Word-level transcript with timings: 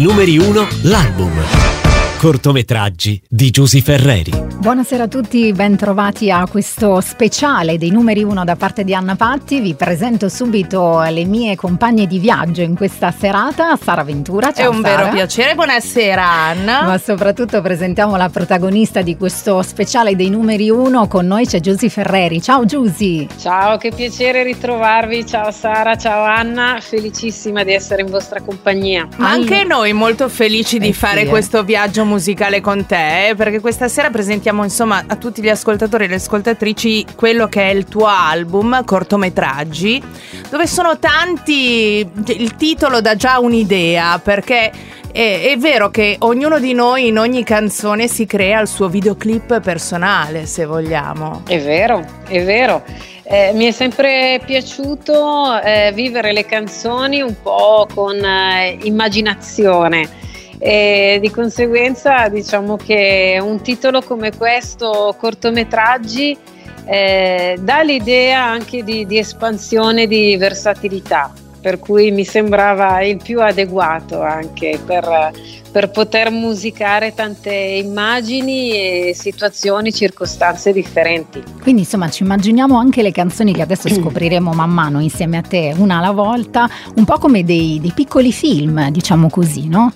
Numeri 0.00 0.38
1, 0.38 0.66
l'album. 0.84 1.79
Cortometraggi 2.20 3.18
di 3.26 3.48
Giusy 3.48 3.80
Ferreri. 3.80 4.48
Buonasera 4.60 5.04
a 5.04 5.08
tutti, 5.08 5.50
bentrovati 5.54 6.30
a 6.30 6.46
questo 6.46 7.00
speciale 7.00 7.78
dei 7.78 7.88
numeri 7.88 8.22
1 8.22 8.44
da 8.44 8.56
parte 8.56 8.84
di 8.84 8.92
Anna 8.94 9.16
Patti. 9.16 9.58
Vi 9.60 9.72
presento 9.72 10.28
subito 10.28 11.00
le 11.08 11.24
mie 11.24 11.56
compagne 11.56 12.06
di 12.06 12.18
viaggio 12.18 12.60
in 12.60 12.76
questa 12.76 13.10
serata, 13.10 13.74
Sara 13.82 14.04
Ventura. 14.04 14.52
Ciao, 14.52 14.64
È 14.64 14.68
un 14.68 14.82
Sara. 14.82 14.96
vero 15.04 15.14
piacere, 15.14 15.54
buonasera 15.54 16.22
Anna. 16.22 16.82
Ma 16.82 16.98
soprattutto 16.98 17.62
presentiamo 17.62 18.16
la 18.16 18.28
protagonista 18.28 19.00
di 19.00 19.16
questo 19.16 19.62
speciale 19.62 20.14
dei 20.14 20.28
numeri 20.28 20.68
1. 20.68 21.08
Con 21.08 21.26
noi 21.26 21.46
c'è 21.46 21.60
Giusy 21.60 21.88
Ferreri. 21.88 22.42
Ciao 22.42 22.66
Giusy! 22.66 23.28
Ciao, 23.38 23.78
che 23.78 23.92
piacere 23.94 24.42
ritrovarvi. 24.42 25.24
Ciao 25.24 25.50
Sara, 25.52 25.96
ciao 25.96 26.22
Anna, 26.22 26.80
felicissima 26.82 27.64
di 27.64 27.72
essere 27.72 28.02
in 28.02 28.10
vostra 28.10 28.42
compagnia. 28.42 29.08
Anche 29.16 29.64
noi 29.64 29.94
molto 29.94 30.28
felici 30.28 30.78
di 30.78 30.88
Eh 30.88 30.92
fare 30.92 31.20
sì, 31.20 31.26
eh. 31.26 31.28
questo 31.30 31.62
viaggio 31.64 32.08
musicale 32.10 32.60
con 32.60 32.84
te, 32.84 33.28
eh, 33.28 33.34
perché 33.36 33.60
questa 33.60 33.88
sera 33.88 34.10
presentiamo 34.10 34.64
insomma 34.64 35.04
a 35.06 35.16
tutti 35.16 35.40
gli 35.40 35.48
ascoltatori 35.48 36.04
e 36.04 36.08
le 36.08 36.16
ascoltatrici 36.16 37.06
quello 37.14 37.46
che 37.46 37.70
è 37.70 37.72
il 37.72 37.84
tuo 37.84 38.06
album, 38.06 38.84
cortometraggi, 38.84 40.02
dove 40.50 40.66
sono 40.66 40.98
tanti, 40.98 42.06
il 42.26 42.56
titolo 42.56 43.00
dà 43.00 43.14
già 43.14 43.38
un'idea, 43.38 44.18
perché 44.18 44.72
è, 45.12 45.52
è 45.52 45.56
vero 45.56 45.90
che 45.90 46.16
ognuno 46.20 46.58
di 46.58 46.72
noi 46.72 47.06
in 47.08 47.18
ogni 47.18 47.44
canzone 47.44 48.08
si 48.08 48.26
crea 48.26 48.60
il 48.60 48.68
suo 48.68 48.88
videoclip 48.88 49.60
personale, 49.60 50.46
se 50.46 50.64
vogliamo. 50.64 51.42
È 51.46 51.60
vero, 51.60 52.04
è 52.26 52.44
vero. 52.44 52.82
Eh, 53.22 53.52
mi 53.54 53.66
è 53.66 53.70
sempre 53.70 54.40
piaciuto 54.44 55.60
eh, 55.62 55.92
vivere 55.94 56.32
le 56.32 56.44
canzoni 56.44 57.20
un 57.20 57.36
po' 57.40 57.86
con 57.94 58.16
eh, 58.16 58.76
immaginazione 58.82 60.18
e 60.62 61.18
di 61.22 61.30
conseguenza 61.30 62.28
diciamo 62.28 62.76
che 62.76 63.38
un 63.42 63.62
titolo 63.62 64.02
come 64.02 64.30
questo, 64.36 65.16
cortometraggi, 65.18 66.36
eh, 66.84 67.58
dà 67.58 67.80
l'idea 67.80 68.44
anche 68.44 68.84
di, 68.84 69.06
di 69.06 69.16
espansione, 69.16 70.06
di 70.06 70.36
versatilità, 70.36 71.32
per 71.62 71.78
cui 71.78 72.10
mi 72.10 72.24
sembrava 72.24 73.02
il 73.02 73.16
più 73.22 73.40
adeguato 73.40 74.20
anche 74.20 74.78
per, 74.84 75.30
per 75.72 75.90
poter 75.90 76.30
musicare 76.30 77.14
tante 77.14 77.54
immagini 77.54 78.72
e 78.72 79.12
situazioni, 79.14 79.94
circostanze 79.94 80.74
differenti. 80.74 81.42
Quindi 81.62 81.82
insomma 81.82 82.10
ci 82.10 82.22
immaginiamo 82.22 82.76
anche 82.76 83.00
le 83.00 83.12
canzoni 83.12 83.54
che 83.54 83.62
adesso 83.62 83.88
scopriremo 83.88 84.52
man 84.52 84.70
mano 84.70 85.00
insieme 85.00 85.38
a 85.38 85.42
te, 85.42 85.74
una 85.78 85.98
alla 85.98 86.12
volta, 86.12 86.68
un 86.96 87.04
po' 87.06 87.16
come 87.16 87.44
dei, 87.44 87.78
dei 87.80 87.92
piccoli 87.94 88.30
film, 88.30 88.90
diciamo 88.90 89.30
così, 89.30 89.66
no? 89.68 89.90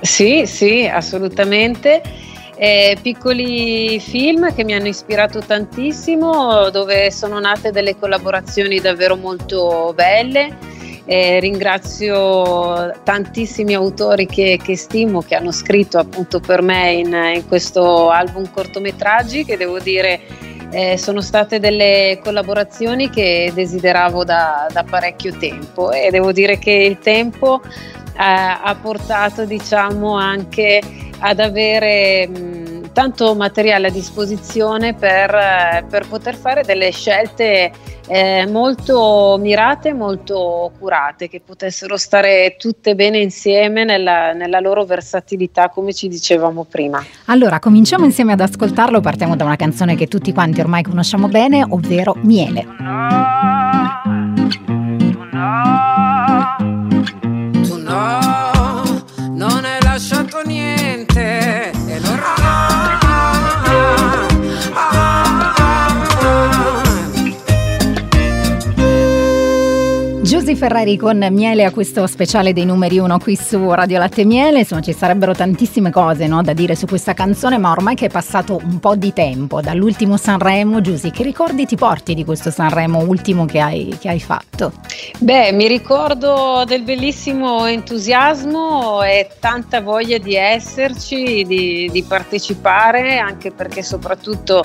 Sì, 0.00 0.44
sì, 0.46 0.86
assolutamente. 0.86 2.02
Eh, 2.58 2.96
piccoli 3.02 4.00
film 4.00 4.54
che 4.54 4.64
mi 4.64 4.72
hanno 4.74 4.88
ispirato 4.88 5.40
tantissimo, 5.40 6.70
dove 6.70 7.10
sono 7.10 7.38
nate 7.38 7.70
delle 7.70 7.98
collaborazioni 7.98 8.80
davvero 8.80 9.16
molto 9.16 9.92
belle. 9.94 10.74
Eh, 11.08 11.38
ringrazio 11.38 12.92
tantissimi 13.04 13.74
autori 13.74 14.26
che, 14.26 14.58
che 14.62 14.76
stimo, 14.76 15.22
che 15.22 15.36
hanno 15.36 15.52
scritto 15.52 15.98
appunto 15.98 16.40
per 16.40 16.62
me 16.62 16.92
in, 16.94 17.14
in 17.34 17.46
questo 17.46 18.10
album 18.10 18.50
cortometraggi, 18.50 19.44
che 19.44 19.56
devo 19.56 19.78
dire 19.78 20.20
eh, 20.70 20.98
sono 20.98 21.20
state 21.20 21.60
delle 21.60 22.18
collaborazioni 22.22 23.08
che 23.08 23.52
desideravo 23.54 24.24
da, 24.24 24.66
da 24.72 24.82
parecchio 24.82 25.36
tempo 25.38 25.92
e 25.92 26.10
devo 26.10 26.32
dire 26.32 26.58
che 26.58 26.72
il 26.72 26.98
tempo 26.98 27.60
ha 28.16 28.76
portato 28.80 29.44
diciamo 29.44 30.16
anche 30.16 30.80
ad 31.18 31.40
avere 31.40 32.26
mh, 32.28 32.92
tanto 32.92 33.34
materiale 33.34 33.88
a 33.88 33.90
disposizione 33.90 34.94
per, 34.94 35.34
eh, 35.34 35.84
per 35.88 36.08
poter 36.08 36.34
fare 36.34 36.62
delle 36.62 36.90
scelte 36.92 37.70
eh, 38.08 38.46
molto 38.46 39.36
mirate, 39.38 39.92
molto 39.92 40.72
curate, 40.78 41.28
che 41.28 41.42
potessero 41.44 41.96
stare 41.96 42.56
tutte 42.58 42.94
bene 42.94 43.18
insieme 43.18 43.84
nella, 43.84 44.32
nella 44.32 44.60
loro 44.60 44.84
versatilità, 44.84 45.68
come 45.68 45.92
ci 45.92 46.08
dicevamo 46.08 46.64
prima. 46.64 47.04
Allora, 47.26 47.58
cominciamo 47.58 48.04
insieme 48.04 48.32
ad 48.32 48.40
ascoltarlo. 48.40 49.00
Partiamo 49.00 49.36
da 49.36 49.44
una 49.44 49.56
canzone 49.56 49.94
che 49.96 50.06
tutti 50.06 50.32
quanti 50.32 50.60
ormai 50.60 50.82
conosciamo 50.82 51.28
bene, 51.28 51.66
ovvero 51.68 52.14
Miele. 52.22 52.64
Tu 54.34 55.85
Giusy 70.46 70.58
Ferrari 70.60 70.96
con 70.96 71.26
Miele 71.32 71.64
a 71.64 71.72
questo 71.72 72.06
speciale 72.06 72.52
dei 72.52 72.64
numeri 72.64 73.00
1 73.00 73.18
qui 73.18 73.34
su 73.34 73.68
Radio 73.72 73.98
Latte 73.98 74.24
Miele. 74.24 74.60
Insomma, 74.60 74.80
ci 74.80 74.92
sarebbero 74.92 75.34
tantissime 75.34 75.90
cose 75.90 76.28
no, 76.28 76.40
da 76.40 76.52
dire 76.52 76.76
su 76.76 76.86
questa 76.86 77.14
canzone, 77.14 77.58
ma 77.58 77.72
ormai 77.72 77.96
che 77.96 78.06
è 78.06 78.08
passato 78.08 78.60
un 78.62 78.78
po' 78.78 78.94
di 78.94 79.12
tempo 79.12 79.60
dall'ultimo 79.60 80.16
Sanremo, 80.16 80.80
Giusy, 80.80 81.10
che 81.10 81.24
ricordi 81.24 81.66
ti 81.66 81.74
porti 81.74 82.14
di 82.14 82.24
questo 82.24 82.52
Sanremo 82.52 83.00
ultimo 83.00 83.44
che 83.44 83.58
hai, 83.58 83.96
che 83.98 84.08
hai 84.08 84.20
fatto? 84.20 84.72
Beh, 85.18 85.50
mi 85.50 85.66
ricordo 85.66 86.62
del 86.64 86.82
bellissimo 86.82 87.66
entusiasmo 87.66 89.02
e 89.02 89.28
tanta 89.40 89.80
voglia 89.80 90.18
di 90.18 90.36
esserci, 90.36 91.42
di, 91.42 91.88
di 91.90 92.02
partecipare, 92.04 93.18
anche 93.18 93.50
perché 93.50 93.82
soprattutto 93.82 94.64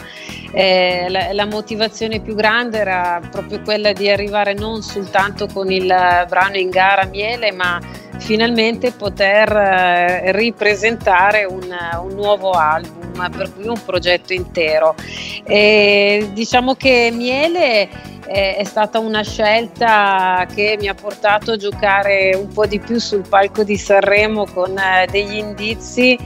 eh, 0.54 1.08
la, 1.10 1.34
la 1.34 1.46
motivazione 1.48 2.20
più 2.20 2.36
grande 2.36 2.78
era 2.78 3.20
proprio 3.32 3.62
quella 3.62 3.94
di 3.94 4.10
arrivare 4.10 4.54
non 4.54 4.84
soltanto 4.84 5.48
con 5.48 5.71
il 5.72 6.26
brano 6.28 6.58
in 6.58 6.70
gara 6.70 7.06
Miele, 7.06 7.52
ma 7.52 7.80
finalmente 8.18 8.92
poter 8.92 9.52
eh, 9.52 10.32
ripresentare 10.32 11.44
un, 11.44 11.68
un 12.04 12.14
nuovo 12.14 12.52
album, 12.52 13.30
per 13.36 13.54
cui 13.54 13.68
un 13.68 13.82
progetto 13.84 14.34
intero. 14.34 14.96
E 15.44 16.30
diciamo 16.34 16.76
che 16.76 17.10
Miele 17.12 17.90
eh, 18.28 18.56
è 18.56 18.64
stata 18.64 19.00
una 19.00 19.24
scelta 19.24 20.46
che 20.54 20.78
mi 20.80 20.88
ha 20.88 20.94
portato 20.94 21.52
a 21.52 21.58
giocare 21.58 22.34
un 22.36 22.48
po' 22.48 22.66
di 22.66 22.80
più 22.80 23.00
sul 23.00 23.28
palco 23.28 23.64
di 23.64 23.78
Sanremo 23.78 24.46
con 24.46 24.78
eh, 24.78 25.08
degli 25.10 25.36
indizi 25.36 26.18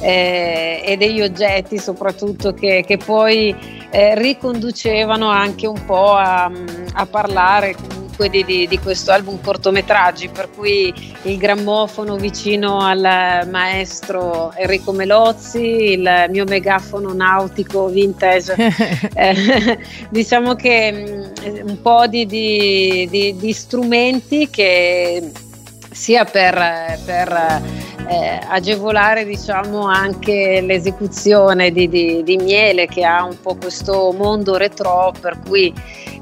eh, 0.00 0.82
e 0.84 0.96
degli 0.96 1.22
oggetti 1.22 1.78
soprattutto 1.78 2.52
che, 2.52 2.84
che 2.86 2.98
poi 2.98 3.54
eh, 3.90 4.14
riconducevano 4.16 5.28
anche 5.28 5.66
un 5.66 5.82
po' 5.86 6.14
a, 6.14 6.50
a 6.92 7.06
parlare 7.06 7.74
comunque 8.16 8.28
di, 8.28 8.44
di, 8.44 8.68
di, 8.68 8.78
questo 8.78 9.10
album 9.10 9.40
cortometraggi, 9.40 10.28
per 10.28 10.48
cui 10.54 10.92
il 11.22 11.36
grammofono 11.36 12.16
vicino 12.16 12.78
al 12.78 13.46
maestro 13.50 14.52
Enrico 14.54 14.92
Melozzi, 14.92 15.92
il 15.92 16.26
mio 16.30 16.44
megafono 16.44 17.12
nautico 17.12 17.88
vintage, 17.88 18.54
eh, 19.14 19.78
diciamo 20.10 20.54
che 20.54 21.32
mh, 21.42 21.68
un 21.68 21.80
po' 21.82 22.06
di, 22.06 22.24
di 22.26 23.52
strumenti 23.52 24.48
che 24.48 25.32
sia 25.90 26.24
per, 26.24 26.98
per 27.04 27.62
eh, 28.06 28.40
agevolare 28.46 29.24
diciamo 29.24 29.86
anche 29.86 30.60
l'esecuzione 30.60 31.70
di, 31.70 31.88
di, 31.88 32.22
di, 32.22 32.36
Miele 32.36 32.86
che 32.86 33.04
ha 33.04 33.24
un 33.24 33.36
po' 33.40 33.54
questo 33.54 34.12
mondo 34.12 34.56
retro 34.56 35.12
per 35.18 35.38
cui 35.46 35.72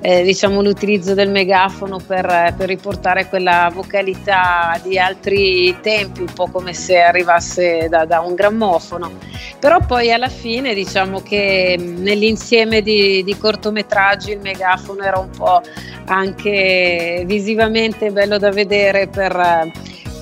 eh, 0.00 0.22
diciamo 0.22 0.62
l'utilizzo 0.62 1.14
del 1.14 1.30
megafono 1.30 1.98
per, 1.98 2.54
per, 2.56 2.68
riportare 2.68 3.28
quella 3.28 3.70
vocalità 3.72 4.80
di 4.82 4.98
altri 4.98 5.76
tempi 5.80 6.20
un 6.20 6.32
po' 6.32 6.48
come 6.48 6.72
se 6.72 7.00
arrivasse 7.00 7.88
da, 7.88 8.04
da 8.04 8.20
un 8.20 8.34
grammofono. 8.34 9.12
Però 9.58 9.78
poi 9.86 10.12
alla 10.12 10.28
fine 10.28 10.74
diciamo 10.74 11.20
che 11.20 11.76
nell'insieme 11.78 12.82
di, 12.82 13.22
di 13.22 13.38
cortometraggi 13.38 14.32
il 14.32 14.40
megafono 14.40 15.02
era 15.02 15.18
un 15.18 15.30
po' 15.30 15.60
anche 16.06 17.22
visivamente 17.26 18.10
bello 18.10 18.38
da 18.38 18.50
vedere 18.50 19.06
per 19.06 19.70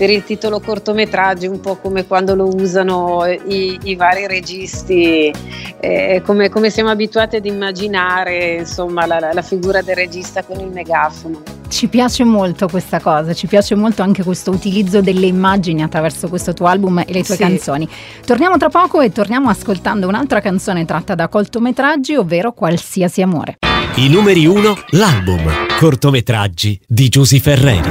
per 0.01 0.09
il 0.09 0.25
titolo 0.25 0.61
cortometraggi, 0.61 1.47
un 1.47 1.61
po' 1.61 1.77
come 1.77 2.07
quando 2.07 2.35
lo 2.35 2.49
usano 2.49 3.27
i, 3.27 3.79
i 3.83 3.97
vari 3.97 4.27
registi, 4.27 5.31
eh, 5.79 6.23
come, 6.25 6.49
come, 6.49 6.71
siamo 6.71 6.89
abituati 6.89 7.37
ad 7.37 7.45
immaginare 7.45 8.55
insomma, 8.61 9.05
la, 9.05 9.31
la 9.35 9.43
figura 9.43 9.83
del 9.83 9.95
regista 9.95 10.43
con 10.43 10.59
il 10.59 10.69
megafono. 10.69 11.43
Ci 11.69 11.89
piace 11.89 12.25
molto 12.25 12.67
questa 12.67 12.99
cosa, 12.99 13.35
ci 13.35 13.47
piace 13.47 13.75
molto 13.75 14.01
anche 14.01 14.25
questo 14.25 14.51
utilizzo 14.51 15.03
delle 15.03 15.27
immagini 15.27 15.83
attraverso 15.83 16.29
questo 16.29 16.55
tuo 16.55 16.65
album 16.65 17.01
e 17.01 17.13
le 17.13 17.23
tue 17.23 17.35
Sì. 17.35 17.43
canzoni. 17.43 17.87
Torniamo 18.25 18.57
tra 18.57 18.71
poco 18.71 19.03
e 19.03 19.13
torniamo 19.13 19.51
ascoltando 19.51 20.09
un'altra 20.09 20.41
canzone 20.41 20.87
tratta 20.87 21.15
da 21.15 21.29
cortometraggi, 21.29 22.15
ovvero 22.15 22.55
Qualsiasi 22.55 23.21
amore. 23.21 23.59
I 23.97 24.09
numeri 24.09 24.47
1, 24.47 24.77
l'album. 24.93 25.43
Cortometraggi 25.79 26.81
di 26.87 27.11
Giusy 27.11 27.39
Ferreri. 27.39 27.91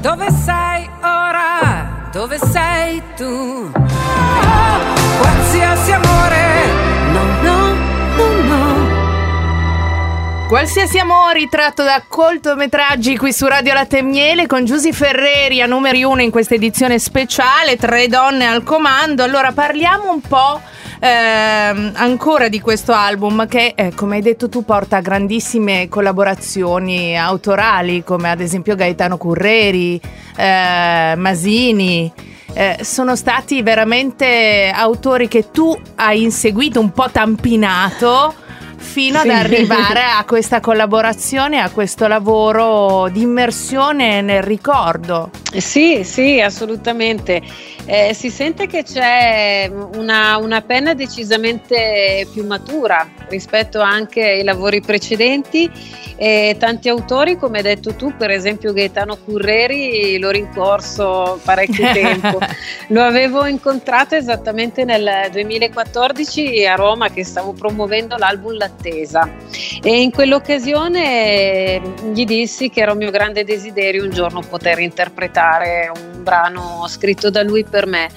Dove 0.00 0.30
sei? 0.30 0.57
Dove 2.12 2.38
sei 2.38 3.02
tu? 3.16 3.70
Qualsiasi 5.18 5.92
amore, 5.92 6.66
no, 7.12 7.22
no, 7.42 7.74
no, 8.16 8.42
no. 8.42 8.96
Qualsiasi 10.48 10.98
amore 10.98 11.46
tratto 11.48 11.82
da 11.82 12.02
cortometraggi 12.06 13.16
qui 13.18 13.32
su 13.32 13.46
Radio 13.46 13.74
Latte 13.74 13.98
e 13.98 14.02
Miele 14.02 14.46
con 14.46 14.64
Giusy 14.64 14.92
Ferreri 14.92 15.60
a 15.60 15.66
numeri 15.66 16.04
uno 16.04 16.22
in 16.22 16.30
questa 16.30 16.54
edizione 16.54 16.98
speciale, 16.98 17.76
tre 17.76 18.08
donne 18.08 18.46
al 18.46 18.62
comando. 18.62 19.22
Allora 19.22 19.52
parliamo 19.52 20.10
un 20.10 20.22
po' 20.22 20.62
ehm, 20.98 21.92
ancora 21.94 22.48
di 22.48 22.60
questo 22.60 22.92
album 22.92 23.46
che, 23.46 23.72
eh, 23.74 23.92
come 23.94 24.16
hai 24.16 24.22
detto 24.22 24.48
tu, 24.48 24.64
porta 24.64 25.00
grandissime 25.00 25.88
collaborazioni 25.88 27.18
autorali 27.18 28.02
come 28.04 28.30
ad 28.30 28.40
esempio 28.40 28.74
Gaetano 28.74 29.16
Curreri, 29.16 30.00
eh, 30.36 31.14
Masini. 31.16 32.12
Eh, 32.54 32.78
sono 32.82 33.14
stati 33.14 33.62
veramente 33.62 34.72
autori 34.74 35.28
che 35.28 35.50
tu 35.50 35.78
hai 35.96 36.22
inseguito 36.22 36.80
un 36.80 36.90
po' 36.92 37.10
tampinato 37.10 38.34
fino 38.78 39.18
ad 39.18 39.28
arrivare 39.28 40.02
a 40.02 40.24
questa 40.24 40.60
collaborazione, 40.60 41.60
a 41.60 41.70
questo 41.70 42.06
lavoro 42.06 43.08
di 43.10 43.22
immersione 43.22 44.22
nel 44.22 44.42
ricordo. 44.42 45.30
Sì, 45.52 46.04
sì, 46.04 46.40
assolutamente. 46.40 47.42
Eh, 47.84 48.12
si 48.14 48.30
sente 48.30 48.66
che 48.66 48.84
c'è 48.84 49.70
una, 49.94 50.36
una 50.36 50.60
penna 50.60 50.94
decisamente 50.94 52.26
più 52.32 52.46
matura 52.46 53.08
rispetto 53.28 53.80
anche 53.80 54.22
ai 54.22 54.44
lavori 54.44 54.80
precedenti 54.80 55.70
e 56.20 56.56
tanti 56.58 56.88
autori, 56.88 57.36
come 57.36 57.58
hai 57.58 57.62
detto 57.62 57.94
tu, 57.94 58.12
per 58.16 58.30
esempio 58.30 58.72
Gaetano 58.72 59.16
Curreri, 59.16 60.18
l'ho 60.18 60.30
rincorso 60.30 61.40
parecchio 61.44 61.90
tempo. 61.94 62.38
Lo 62.88 63.02
avevo 63.02 63.46
incontrato 63.46 64.16
esattamente 64.16 64.84
nel 64.84 65.28
2014 65.30 66.66
a 66.66 66.74
Roma 66.74 67.08
che 67.10 67.24
stavo 67.24 67.52
promuovendo 67.52 68.16
l'album 68.16 68.56
L'attesa 68.68 69.28
e 69.82 70.02
in 70.02 70.10
quell'occasione 70.10 71.04
eh, 71.04 71.82
gli 72.12 72.24
dissi 72.24 72.68
che 72.68 72.80
era 72.80 72.92
un 72.92 72.98
mio 72.98 73.10
grande 73.10 73.44
desiderio 73.44 74.04
un 74.04 74.10
giorno 74.10 74.40
poter 74.40 74.78
interpretare 74.78 75.90
un 75.94 76.22
brano 76.22 76.84
scritto 76.88 77.30
da 77.30 77.42
lui 77.42 77.64
per 77.64 77.86
me. 77.86 78.08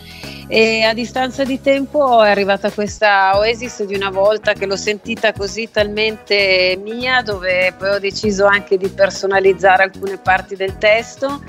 E 0.47 0.81
a 0.83 0.93
distanza 0.93 1.45
di 1.45 1.61
tempo 1.61 2.21
è 2.21 2.29
arrivata 2.29 2.71
questa 2.71 3.37
Oasis 3.37 3.85
di 3.85 3.95
una 3.95 4.09
volta 4.09 4.51
che 4.51 4.65
l'ho 4.65 4.75
sentita 4.75 5.31
così 5.31 5.69
talmente 5.71 6.77
mia, 6.83 7.21
dove 7.21 7.73
poi 7.77 7.91
ho 7.91 7.99
deciso 7.99 8.45
anche 8.45 8.75
di 8.75 8.89
personalizzare 8.89 9.83
alcune 9.83 10.17
parti 10.17 10.57
del 10.57 10.77
testo. 10.77 11.41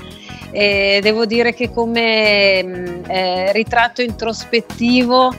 E 0.52 1.00
devo 1.02 1.26
dire 1.26 1.52
che 1.52 1.72
come 1.72 2.62
mh, 2.62 3.02
eh, 3.08 3.52
ritratto 3.52 4.02
introspettivo 4.02 5.34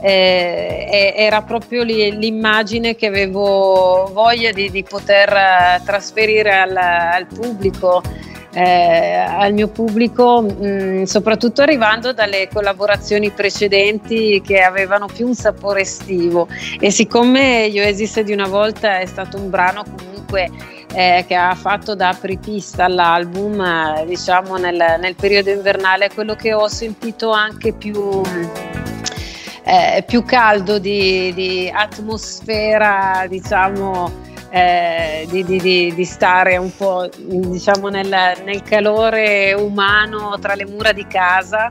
eh, 0.00 1.12
era 1.16 1.42
proprio 1.42 1.82
l'immagine 1.82 2.94
che 2.94 3.06
avevo 3.06 4.10
voglia 4.12 4.52
di, 4.52 4.70
di 4.70 4.82
poter 4.82 5.32
eh, 5.32 5.82
trasferire 5.84 6.54
al, 6.54 6.76
al 6.76 7.26
pubblico, 7.26 8.02
eh, 8.52 9.14
al 9.16 9.52
mio 9.52 9.68
pubblico, 9.68 10.42
mh, 10.42 11.04
soprattutto 11.04 11.62
arrivando 11.62 12.12
dalle 12.12 12.48
collaborazioni 12.52 13.30
precedenti 13.30 14.40
che 14.40 14.60
avevano 14.60 15.06
più 15.06 15.26
un 15.26 15.34
sapore 15.34 15.80
estivo. 15.80 16.48
E 16.80 16.90
siccome 16.90 17.70
gli 17.70 17.80
Oasis 17.80 18.20
di 18.20 18.32
una 18.32 18.48
volta 18.48 19.00
è 19.00 19.06
stato 19.06 19.36
un 19.36 19.50
brano 19.50 19.84
comunque 19.84 20.48
eh, 20.94 21.24
che 21.26 21.34
ha 21.34 21.54
fatto 21.54 21.94
da 21.94 22.08
apripista 22.08 22.84
all'album, 22.84 23.60
eh, 23.60 24.06
diciamo 24.06 24.56
nel, 24.56 24.96
nel 25.00 25.14
periodo 25.16 25.50
invernale, 25.50 26.10
quello 26.14 26.34
che 26.34 26.54
ho 26.54 26.68
sentito 26.68 27.30
anche 27.30 27.72
più 27.72 28.22
eh, 29.68 30.02
più 30.06 30.24
caldo 30.24 30.78
di, 30.78 31.30
di 31.34 31.70
atmosfera, 31.70 33.26
diciamo, 33.28 34.10
eh, 34.48 35.26
di, 35.28 35.44
di- 35.44 35.92
di- 35.94 36.04
stare 36.06 36.56
un 36.56 36.74
po' 36.74 37.06
diciamo, 37.14 37.88
nel, 37.88 38.08
nel 38.44 38.62
calore 38.62 39.52
umano 39.52 40.38
tra 40.40 40.54
le 40.54 40.64
mura 40.64 40.92
di 40.92 41.06
casa 41.06 41.68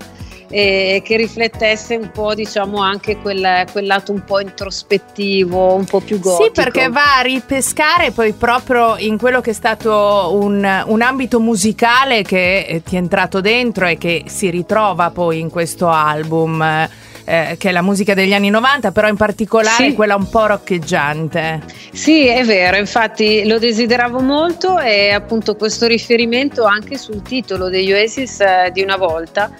e 0.49 1.01
che 1.03 1.17
riflettesse 1.17 1.95
un 1.95 2.11
po' 2.11 2.33
diciamo 2.35 2.79
anche 2.79 3.17
quel, 3.17 3.65
quel 3.71 3.87
lato 3.87 4.11
un 4.11 4.23
po' 4.23 4.39
introspettivo, 4.41 5.73
un 5.73 5.85
po' 5.85 5.99
più 5.99 6.19
gotico. 6.19 6.43
Sì, 6.43 6.51
perché 6.51 6.89
va 6.89 7.17
a 7.17 7.21
ripescare 7.21 8.11
poi 8.11 8.31
proprio 8.33 8.95
in 8.97 9.17
quello 9.17 9.41
che 9.41 9.49
è 9.49 9.53
stato 9.53 10.37
un, 10.39 10.83
un 10.85 11.01
ambito 11.01 11.39
musicale 11.39 12.21
che 12.21 12.83
ti 12.85 12.95
è 12.95 12.99
entrato 12.99 13.41
dentro 13.41 13.87
e 13.87 13.97
che 13.97 14.25
si 14.27 14.51
ritrova 14.51 15.09
poi 15.09 15.39
in 15.39 15.49
questo 15.49 15.89
album. 15.89 16.87
Eh, 17.29 17.55
che 17.59 17.69
è 17.69 17.71
la 17.73 17.81
musica 17.81 18.13
degli 18.13 18.33
anni 18.33 18.49
90, 18.49 18.91
però 18.93 19.09
in 19.09 19.17
particolare 19.17 19.89
Sì. 19.89 19.93
quella 19.93 20.15
un 20.15 20.29
po' 20.29 20.45
roccheggiante. 20.45 21.61
Sì, 21.91 22.27
è 22.27 22.43
vero, 22.45 22.77
infatti 22.77 23.45
lo 23.45 23.59
desideravo 23.59 24.19
molto 24.21 24.79
e 24.79 25.11
appunto 25.11 25.55
questo 25.55 25.87
riferimento 25.87 26.63
anche 26.63 26.97
sul 26.97 27.21
titolo 27.21 27.67
degli 27.69 27.91
Oasis 27.91 28.39
eh, 28.39 28.69
di 28.71 28.81
una 28.81 28.95
volta, 28.95 29.51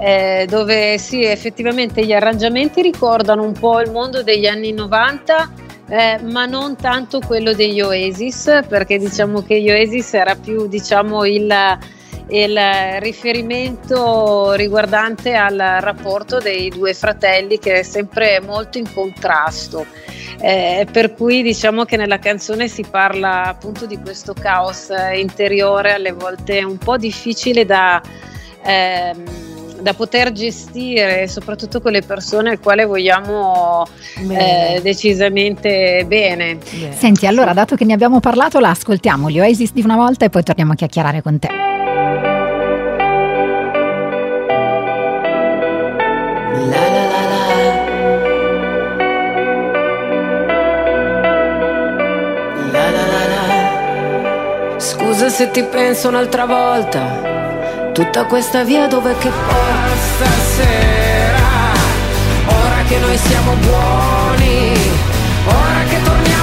eh, 0.00 0.44
dove 0.48 0.98
sì, 0.98 1.22
effettivamente 1.22 2.04
gli 2.04 2.12
arrangiamenti 2.12 2.82
ricordano 2.82 3.44
un 3.44 3.52
po' 3.52 3.80
il 3.80 3.92
mondo 3.92 4.22
degli 4.24 4.46
anni 4.46 4.72
90. 4.72 5.52
eh, 5.86 6.18
ma 6.22 6.46
non 6.46 6.76
tanto 6.76 7.20
quello 7.20 7.52
degli 7.52 7.78
Oasis, 7.82 8.60
perché 8.66 8.96
diciamo 8.98 9.42
che 9.42 9.60
gli 9.60 9.70
Oasis 9.70 10.14
era 10.14 10.34
più 10.34 10.66
diciamo 10.66 11.26
il, 11.26 11.46
il 12.28 12.58
riferimento 13.00 14.52
riguardante 14.52 15.34
al 15.34 15.56
rapporto 15.80 16.38
dei 16.38 16.70
due 16.70 16.94
fratelli 16.94 17.58
che 17.58 17.80
è 17.80 17.82
sempre 17.82 18.40
molto 18.40 18.78
in 18.78 18.92
contrasto. 18.92 19.86
Eh, 20.40 20.86
per 20.90 21.14
cui 21.14 21.42
diciamo 21.42 21.84
che 21.84 21.96
nella 21.96 22.18
canzone 22.18 22.68
si 22.68 22.84
parla 22.88 23.44
appunto 23.44 23.86
di 23.86 23.98
questo 23.98 24.34
caos 24.34 24.88
interiore, 25.14 25.92
alle 25.92 26.12
volte 26.12 26.62
un 26.64 26.76
po' 26.76 26.96
difficile 26.96 27.64
da, 27.64 28.02
ehm, 28.62 29.24
da 29.80 29.94
poter 29.94 30.32
gestire, 30.32 31.28
soprattutto 31.28 31.80
con 31.80 31.92
le 31.92 32.02
persone 32.02 32.50
al 32.50 32.60
quale 32.60 32.84
vogliamo 32.84 33.86
eh, 34.30 34.80
decisamente 34.82 36.04
bene. 36.06 36.58
Bene. 36.70 36.92
Senti, 36.92 37.26
allora, 37.26 37.52
dato 37.52 37.76
che 37.76 37.84
ne 37.84 37.92
abbiamo 37.92 38.20
parlato, 38.20 38.58
la 38.58 38.70
ascoltiamo, 38.70 39.30
gli 39.30 39.38
Oasis 39.38 39.72
di 39.72 39.82
una 39.82 39.96
volta 39.96 40.24
e 40.24 40.30
poi 40.30 40.42
torniamo 40.42 40.72
a 40.72 40.74
chiacchierare 40.74 41.22
con 41.22 41.38
te. 41.38 41.73
Scusa 55.14 55.28
se 55.28 55.50
ti 55.50 55.62
penso 55.62 56.08
un'altra 56.08 56.44
volta. 56.44 57.90
Tutta 57.92 58.24
questa 58.24 58.64
via 58.64 58.86
dove 58.88 59.16
che 59.16 59.30
porta 59.30 59.94
stasera. 60.16 61.38
Ora 62.46 62.82
che 62.88 62.98
noi 62.98 63.16
siamo 63.16 63.52
buoni. 63.52 64.72
Ora 65.46 65.82
che 65.88 66.02
torniamo. 66.02 66.33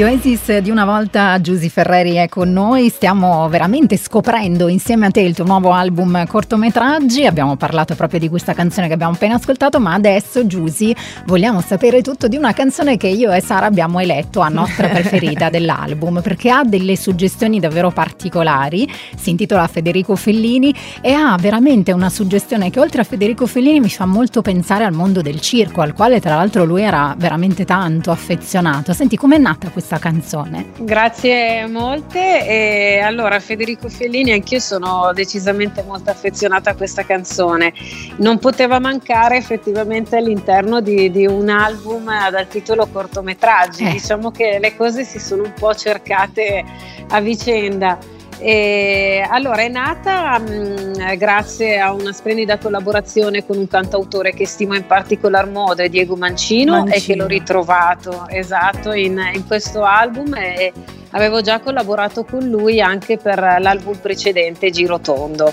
Gli 0.00 0.04
Oasis 0.04 0.56
di 0.60 0.70
una 0.70 0.86
volta, 0.86 1.38
Giusy 1.42 1.68
Ferreri 1.68 2.14
è 2.14 2.26
con 2.26 2.50
noi, 2.50 2.88
stiamo 2.88 3.46
veramente 3.50 3.98
scoprendo 3.98 4.66
insieme 4.68 5.04
a 5.04 5.10
te 5.10 5.20
il 5.20 5.34
tuo 5.34 5.44
nuovo 5.44 5.72
album 5.72 6.26
cortometraggi, 6.26 7.26
abbiamo 7.26 7.56
parlato 7.56 7.94
proprio 7.94 8.18
di 8.18 8.30
questa 8.30 8.54
canzone 8.54 8.86
che 8.86 8.94
abbiamo 8.94 9.12
appena 9.12 9.34
ascoltato, 9.34 9.78
ma 9.78 9.92
adesso 9.92 10.46
Giusy 10.46 10.96
vogliamo 11.26 11.60
sapere 11.60 12.00
tutto 12.00 12.28
di 12.28 12.38
una 12.38 12.54
canzone 12.54 12.96
che 12.96 13.08
io 13.08 13.30
e 13.30 13.42
Sara 13.42 13.66
abbiamo 13.66 14.00
eletto 14.00 14.40
a 14.40 14.48
nostra 14.48 14.88
preferita 14.88 15.50
dell'album, 15.50 16.22
perché 16.22 16.48
ha 16.48 16.64
delle 16.64 16.96
suggestioni 16.96 17.60
davvero 17.60 17.90
particolari, 17.90 18.90
si 19.18 19.28
intitola 19.28 19.66
Federico 19.66 20.16
Fellini 20.16 20.74
e 21.02 21.12
ha 21.12 21.36
veramente 21.38 21.92
una 21.92 22.08
suggestione 22.08 22.70
che 22.70 22.80
oltre 22.80 23.02
a 23.02 23.04
Federico 23.04 23.46
Fellini 23.46 23.80
mi 23.80 23.90
fa 23.90 24.06
molto 24.06 24.40
pensare 24.40 24.84
al 24.84 24.94
mondo 24.94 25.20
del 25.20 25.42
circo, 25.42 25.82
al 25.82 25.92
quale 25.92 26.20
tra 26.20 26.36
l'altro 26.36 26.64
lui 26.64 26.80
era 26.80 27.14
veramente 27.18 27.66
tanto 27.66 28.10
affezionato. 28.10 28.94
Senti, 28.94 29.18
com'è 29.18 29.36
nata 29.36 29.68
questa 29.68 29.88
canzone? 29.98 30.72
Grazie 30.78 31.66
molte. 31.66 32.46
E 32.46 33.00
allora, 33.00 33.40
Federico 33.40 33.88
Fellini, 33.88 34.32
anch'io 34.32 34.60
sono 34.60 35.10
decisamente 35.14 35.82
molto 35.82 36.10
affezionata 36.10 36.70
a 36.70 36.74
questa 36.74 37.04
canzone. 37.04 37.72
Non 38.16 38.38
poteva 38.38 38.78
mancare 38.78 39.36
effettivamente 39.36 40.16
all'interno 40.16 40.80
di, 40.80 41.10
di 41.10 41.26
un 41.26 41.48
album 41.48 42.06
dal 42.30 42.48
titolo 42.48 42.86
cortometraggi. 42.86 43.84
Eh. 43.84 43.90
Diciamo 43.92 44.30
che 44.30 44.58
le 44.60 44.76
cose 44.76 45.04
si 45.04 45.18
sono 45.18 45.42
un 45.42 45.52
po' 45.58 45.74
cercate 45.74 46.64
a 47.08 47.20
vicenda. 47.20 47.98
E 48.42 49.22
allora 49.28 49.60
è 49.60 49.68
nata 49.68 50.38
mh, 50.38 51.16
grazie 51.16 51.78
a 51.78 51.92
una 51.92 52.12
splendida 52.12 52.56
collaborazione 52.56 53.44
con 53.44 53.58
un 53.58 53.68
cantautore 53.68 54.32
che 54.32 54.46
stimo 54.46 54.74
in 54.74 54.86
particolar 54.86 55.46
modo, 55.46 55.86
Diego 55.86 56.16
Mancino, 56.16 56.78
e 56.78 56.84
che 56.84 56.90
Mancino. 56.90 57.22
l'ho 57.22 57.26
ritrovato 57.28 58.26
esatto 58.28 58.92
in, 58.92 59.20
in 59.34 59.46
questo 59.46 59.82
album 59.82 60.34
e 60.34 60.72
avevo 61.10 61.40
già 61.40 61.60
collaborato 61.60 62.24
con 62.24 62.48
lui 62.48 62.80
anche 62.80 63.16
per 63.16 63.38
l'album 63.58 63.96
precedente 63.98 64.70
Girotondo 64.70 65.52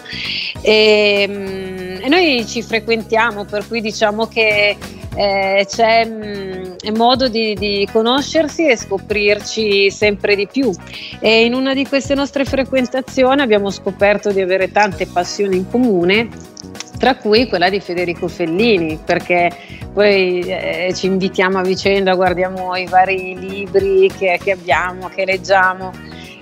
e, 0.62 1.26
mm, 1.28 2.04
e 2.04 2.10
noi 2.10 2.46
ci 2.48 2.62
frequentiamo 2.62 3.46
per 3.46 3.68
cui 3.68 3.82
diciamo 3.82 4.28
che 4.28 4.78
eh, 5.16 5.66
c'è 5.68 6.06
mh, 6.06 6.57
mm, 6.57 6.57
modo 6.96 7.28
di, 7.28 7.54
di, 7.56 7.88
conoscersi 7.92 8.68
e 8.68 8.76
scoprirci 8.76 9.90
sempre 9.92 10.36
di 10.36 10.48
più. 10.48 10.72
E 11.20 11.46
in 11.46 11.54
una 11.54 11.74
di 11.74 11.86
queste 11.86 12.16
nostre 12.16 12.46
frequentazioni 12.46 13.42
abbiamo 13.42 13.70
scoperto 13.70 14.32
di 14.32 14.42
avere 14.42 14.72
tante 14.72 15.08
passioni 15.08 15.58
in 15.58 15.70
comune 15.70 16.30
tra 16.98 17.16
cui 17.16 17.48
quella 17.48 17.70
di 17.70 17.80
Federico 17.80 18.28
Fellini, 18.28 19.00
perché 19.04 19.52
poi 19.94 20.40
eh, 20.40 20.92
ci 20.96 21.06
invitiamo 21.06 21.60
a 21.60 21.62
vicenda, 21.62 22.16
guardiamo 22.16 22.76
i 22.76 22.86
vari 22.88 23.38
libri 23.38 24.10
che, 24.18 24.40
che 24.44 24.52
abbiamo, 24.52 25.08
che 25.08 25.26
leggiamo 25.26 25.92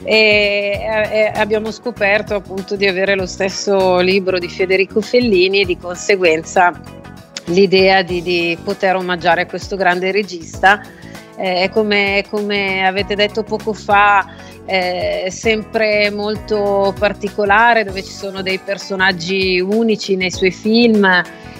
e, 0.03 0.79
e, 1.11 1.31
abbiamo 1.33 1.71
scoperto 1.71 2.35
appunto 2.35 2.75
di 2.75 2.87
avere 2.87 3.15
lo 3.15 3.25
stesso 3.25 3.99
libro 3.99 4.37
di 4.37 4.47
Federico 4.47 5.01
Fellini 5.01 5.61
e 5.61 5.65
di 5.65 5.77
conseguenza 5.77 6.71
l'idea 7.45 8.01
di, 8.01 8.21
di 8.21 8.57
poter 8.63 8.95
omaggiare 8.95 9.45
questo 9.45 9.75
grande 9.75 10.11
regista. 10.11 10.81
Eh, 11.37 11.69
come, 11.73 12.23
come 12.29 12.87
avete 12.87 13.13
detto 13.15 13.43
poco 13.43 13.73
fa, 13.73 14.25
eh, 14.65 15.27
sempre 15.29 16.09
molto 16.09 16.93
particolare, 16.97 17.83
dove 17.83 18.03
ci 18.03 18.11
sono 18.11 18.41
dei 18.41 18.59
personaggi 18.59 19.59
unici 19.59 20.15
nei 20.15 20.31
suoi 20.31 20.51
film, 20.51 21.05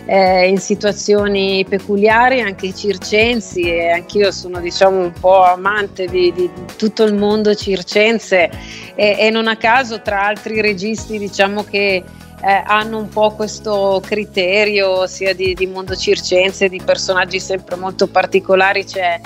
eh, 0.06 0.48
in 0.48 0.60
situazioni 0.60 1.66
peculiari, 1.68 2.42
anche 2.42 2.68
i 2.68 2.76
circensi, 2.76 3.62
e 3.62 3.90
anch'io 3.90 4.32
sono 4.32 4.60
diciamo 4.60 5.00
un 5.00 5.12
po' 5.12 5.44
amante 5.44 6.06
di, 6.06 6.32
di 6.32 6.50
tutto 6.78 7.04
il 7.04 7.16
mondo 7.16 7.54
circense 7.56 8.50
e, 8.96 9.16
e, 9.20 9.30
non 9.30 9.48
a 9.48 9.58
caso 9.58 10.02
tra 10.02 10.26
altri 10.26 10.62
registi 10.62 11.18
diciamo 11.18 11.64
che 11.64 12.04
eh, 12.46 12.62
hanno 12.64 13.00
un 13.00 13.10
po' 13.10 13.32
questo 13.32 14.00
criterio 14.06 15.08
sia 15.08 15.34
di, 15.34 15.56
di 15.56 15.66
mondo 15.66 15.96
circense, 15.96 16.70
di 16.70 16.80
personaggi 16.80 17.40
sempre 17.40 17.76
molto 17.76 18.06
particolari, 18.06 18.86
c'è 18.86 19.20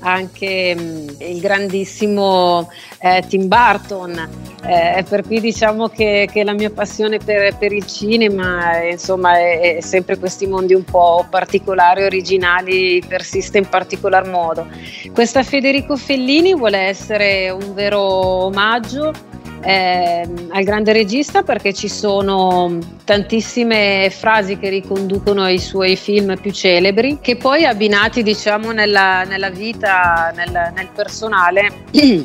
anche 0.00 0.74
mh, 0.74 0.80
mm, 0.80 1.08
il 1.20 1.40
grandissimo 1.40 2.70
eh, 2.98 3.24
Tim 3.26 3.48
Burton, 3.48 4.28
eh, 4.62 5.02
per 5.08 5.22
cui 5.22 5.40
diciamo 5.40 5.88
che, 5.88 6.28
che 6.30 6.44
la 6.44 6.52
mia 6.52 6.68
passione 6.68 7.16
per, 7.16 7.56
per 7.56 7.72
il 7.72 7.86
cinema 7.86 8.82
insomma, 8.82 9.38
è, 9.38 9.76
è, 9.76 9.80
sempre 9.80 10.18
questi 10.18 10.46
mondi 10.46 10.74
un 10.74 10.84
po' 10.84 11.26
particolari, 11.30 12.02
originali, 12.02 13.02
persiste 13.08 13.56
in 13.56 13.70
particolar 13.70 14.28
modo. 14.28 14.66
Questa 15.14 15.42
Federico 15.42 15.96
Fellini 15.96 16.54
vuole 16.54 16.78
essere 16.78 17.48
un 17.48 17.72
vero 17.72 18.00
omaggio 18.00 19.12
eh, 19.62 20.28
al 20.50 20.64
grande 20.64 20.92
regista 20.92 21.42
perché 21.42 21.72
ci 21.72 21.88
sono 21.88 22.78
tantissime 23.04 24.10
frasi 24.10 24.58
che 24.58 24.68
riconducono 24.68 25.42
ai 25.42 25.58
suoi 25.58 25.96
film 25.96 26.38
più 26.40 26.52
celebri 26.52 27.18
che 27.20 27.36
poi 27.36 27.64
abbinati 27.64 28.22
diciamo 28.22 28.72
nella, 28.72 29.24
nella 29.24 29.50
vita, 29.50 30.32
nel, 30.34 30.72
nel 30.74 30.88
personale, 30.94 31.84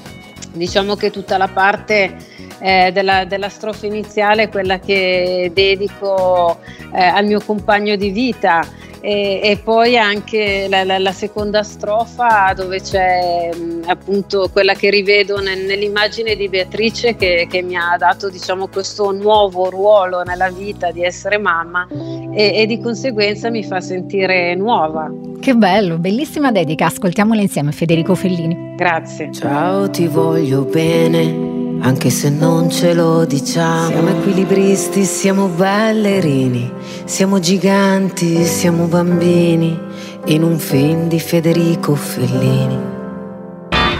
diciamo 0.54 0.96
che 0.96 1.12
tutta 1.12 1.38
la 1.38 1.48
parte 1.48 2.16
eh, 2.60 2.92
della, 2.92 3.26
della, 3.26 3.50
strofa 3.50 3.86
iniziale 3.86 4.44
è 4.44 4.50
quella 4.50 4.80
che 4.80 5.52
dedico 5.54 6.60
eh, 6.94 7.04
al 7.04 7.26
mio 7.26 7.42
compagno 7.42 7.96
di 7.96 8.12
vita 8.12 8.64
e, 9.02 9.40
e 9.44 9.58
poi 9.58 9.98
anche 9.98 10.68
la, 10.70 10.84
la, 10.84 11.00
la, 11.00 11.12
seconda 11.12 11.64
strofa 11.64 12.54
dove 12.56 12.80
c'è 12.80 13.50
mh, 13.54 13.84
appunto 13.88 14.50
quella 14.52 14.76
che 14.76 14.92
rivedo 14.92 15.42
nel, 15.42 15.66
nell'immagine 15.66 16.36
di 16.36 16.48
Beatrice 16.48 17.16
che, 17.16 17.48
che, 17.50 17.64
mi 17.64 17.76
ha 17.76 17.96
dato 17.98 18.30
diciamo 18.30 18.68
questo 18.68 19.12
nuovo 19.12 19.70
ruolo 19.70 20.22
nella 20.22 20.50
vita 20.52 20.92
di 20.92 21.04
essere 21.04 21.40
mamma 21.40 21.88
e, 21.90 22.54
e 22.56 22.66
di 22.68 22.80
conseguenza 22.80 23.50
mi 23.50 23.64
fa 23.64 23.82
sentire 23.82 24.54
nuova. 24.56 25.12
Che 25.40 25.56
bello, 25.56 25.98
bellissima 25.98 26.52
dedica, 26.52 26.86
ascoltiamola 26.86 27.42
insieme 27.42 27.72
Federico 27.72 28.14
Fellini. 28.14 28.76
Grazie. 28.76 29.32
Ciao, 29.32 29.90
ti 29.90 30.06
voglio 30.06 30.64
bene 30.64 31.61
anche 31.82 32.10
se 32.10 32.30
non 32.30 32.70
ce 32.70 32.94
lo 32.94 33.26
diciamo. 33.26 33.88
Siamo 33.88 34.10
equilibristi, 34.10 35.04
siamo 35.04 35.48
ballerini, 35.48 36.72
siamo 37.06 37.40
giganti, 37.40 38.46
siamo 38.46 38.86
bambini, 38.86 39.78
in 40.26 40.44
un 40.44 40.58
film 40.58 41.08
di 41.08 41.20
Federico 41.20 41.96
Fellini. 41.96 42.90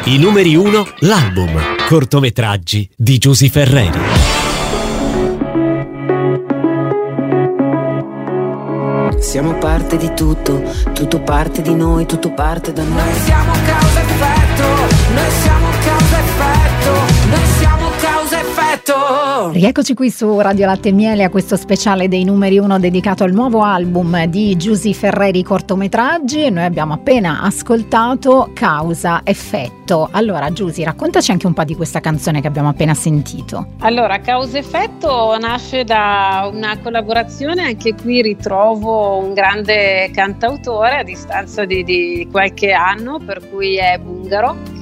I 0.06 0.18
numeri 0.18 0.56
uno, 0.56 0.88
l'album, 1.00 1.60
cortometraggi 1.88 2.90
di 2.96 3.18
Giusy 3.18 3.50
Ferreri. 3.50 4.00
Siamo 9.20 9.54
parte 9.60 9.98
di 9.98 10.12
tutto, 10.14 10.62
tutto 10.94 11.22
parte 11.22 11.62
di 11.62 11.74
noi, 11.74 12.06
tutto 12.06 12.32
parte 12.32 12.74
da 12.74 12.84
noi. 12.84 12.96
Noi 12.96 13.20
siamo 13.24 13.54
causa 13.66 14.02
effetto, 14.02 14.64
noi 15.14 15.32
siamo 15.42 15.51
Rieccoci 18.84 19.94
qui 19.94 20.10
su 20.10 20.40
Radio 20.40 20.66
Latte 20.66 20.92
Miele 20.92 21.24
a 21.24 21.30
questo 21.30 21.56
speciale 21.56 22.08
dei 22.08 22.24
numeri 22.24 22.58
1 22.58 22.80
dedicato 22.80 23.24
al 23.24 23.32
nuovo 23.32 23.62
album 23.62 24.26
di 24.26 24.58
Giusy 24.58 24.96
Ferreri 24.96 25.44
cortometraggi. 25.44 26.50
Noi 26.50 26.64
abbiamo 26.64 26.94
appena 26.94 27.42
ascoltato 27.42 28.50
Causa 28.56 29.22
Effetto. 29.24 30.10
Allora 30.12 30.52
Giusy, 30.52 30.84
raccontaci 30.84 31.30
anche 31.30 31.46
un 31.46 31.54
po' 31.54 31.64
di 31.64 31.76
questa 31.76 32.00
canzone 32.00 32.42
che 32.42 32.48
abbiamo 32.48 32.70
appena 32.70 32.96
sentito. 32.96 33.68
Allora, 33.80 34.20
Causa 34.20 34.58
Effetto 34.58 35.38
nasce 35.38 35.84
da 35.84 36.50
una 36.52 36.80
collaborazione, 36.80 37.64
anche 37.64 37.94
qui 37.94 38.24
ritrovo 38.24 39.18
un 39.18 39.34
grande 39.34 40.10
cantautore 40.12 40.98
a 40.98 41.04
distanza 41.04 41.66
di, 41.66 41.84
di 41.84 42.28
qualche 42.32 42.72
anno, 42.72 43.20
per 43.24 43.48
cui 43.48 43.78
è 43.78 44.00
Bungaro 44.00 44.81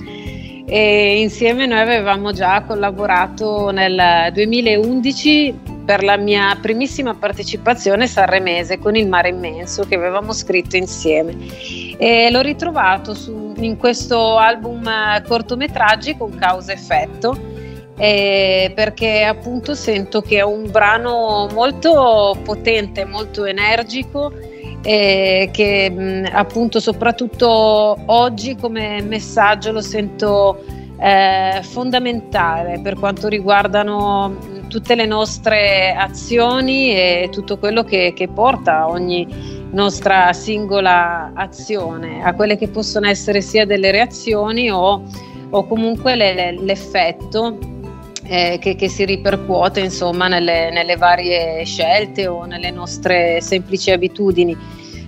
e 0.69 1.19
insieme 1.19 1.65
noi 1.65 1.79
avevamo 1.79 2.31
già 2.31 2.61
collaborato 2.61 3.71
nel 3.71 4.31
2011 4.31 5.77
per 5.83 6.03
la 6.03 6.15
mia 6.17 6.55
primissima 6.61 7.15
partecipazione 7.15 8.05
sanremese 8.05 8.77
con 8.77 8.95
Il 8.95 9.07
mare 9.07 9.29
immenso 9.29 9.87
che 9.87 9.95
avevamo 9.95 10.31
scritto 10.31 10.77
insieme. 10.77 11.35
E 11.97 12.29
l'ho 12.29 12.41
ritrovato 12.41 13.15
su, 13.15 13.53
in 13.57 13.77
questo 13.77 14.37
album 14.37 14.87
cortometraggi 15.27 16.15
con 16.15 16.35
causa 16.37 16.71
effetto 16.71 17.57
eh, 17.97 18.71
perché 18.73 19.23
appunto 19.23 19.75
sento 19.75 20.21
che 20.21 20.37
è 20.37 20.43
un 20.43 20.71
brano 20.71 21.49
molto 21.51 22.37
potente, 22.43 23.03
molto 23.03 23.43
energico 23.43 24.31
eh, 24.81 25.49
che 25.51 25.89
mh, 25.89 26.29
appunto 26.31 26.79
soprattutto 26.79 27.97
oggi 28.05 28.55
come 28.55 29.01
messaggio 29.01 29.71
lo 29.71 29.81
sento 29.81 30.63
eh, 30.99 31.59
fondamentale 31.63 32.79
per 32.81 32.95
quanto 32.95 33.27
riguardano 33.27 34.37
tutte 34.67 34.95
le 34.95 35.05
nostre 35.05 35.93
azioni 35.93 36.91
e 36.91 37.29
tutto 37.31 37.57
quello 37.57 37.83
che, 37.83 38.13
che 38.15 38.27
porta 38.27 38.87
ogni 38.87 39.27
nostra 39.71 40.33
singola 40.33 41.31
azione, 41.33 42.23
a 42.23 42.33
quelle 42.33 42.57
che 42.57 42.69
possono 42.69 43.07
essere 43.07 43.41
sia 43.41 43.65
delle 43.65 43.91
reazioni 43.91 44.69
o, 44.71 45.03
o 45.49 45.67
comunque 45.67 46.15
le, 46.15 46.33
le, 46.33 46.59
l'effetto 46.61 47.57
eh, 48.29 48.59
che, 48.61 48.75
che, 48.75 48.87
si 48.89 49.05
ripercuote 49.05 49.79
insomma 49.79 50.27
nelle, 50.27 50.69
nelle, 50.69 50.95
varie 50.97 51.65
scelte 51.65 52.27
o 52.27 52.45
nelle 52.45 52.69
nostre 52.69 53.41
semplici 53.41 53.89
abitudini. 53.89 54.55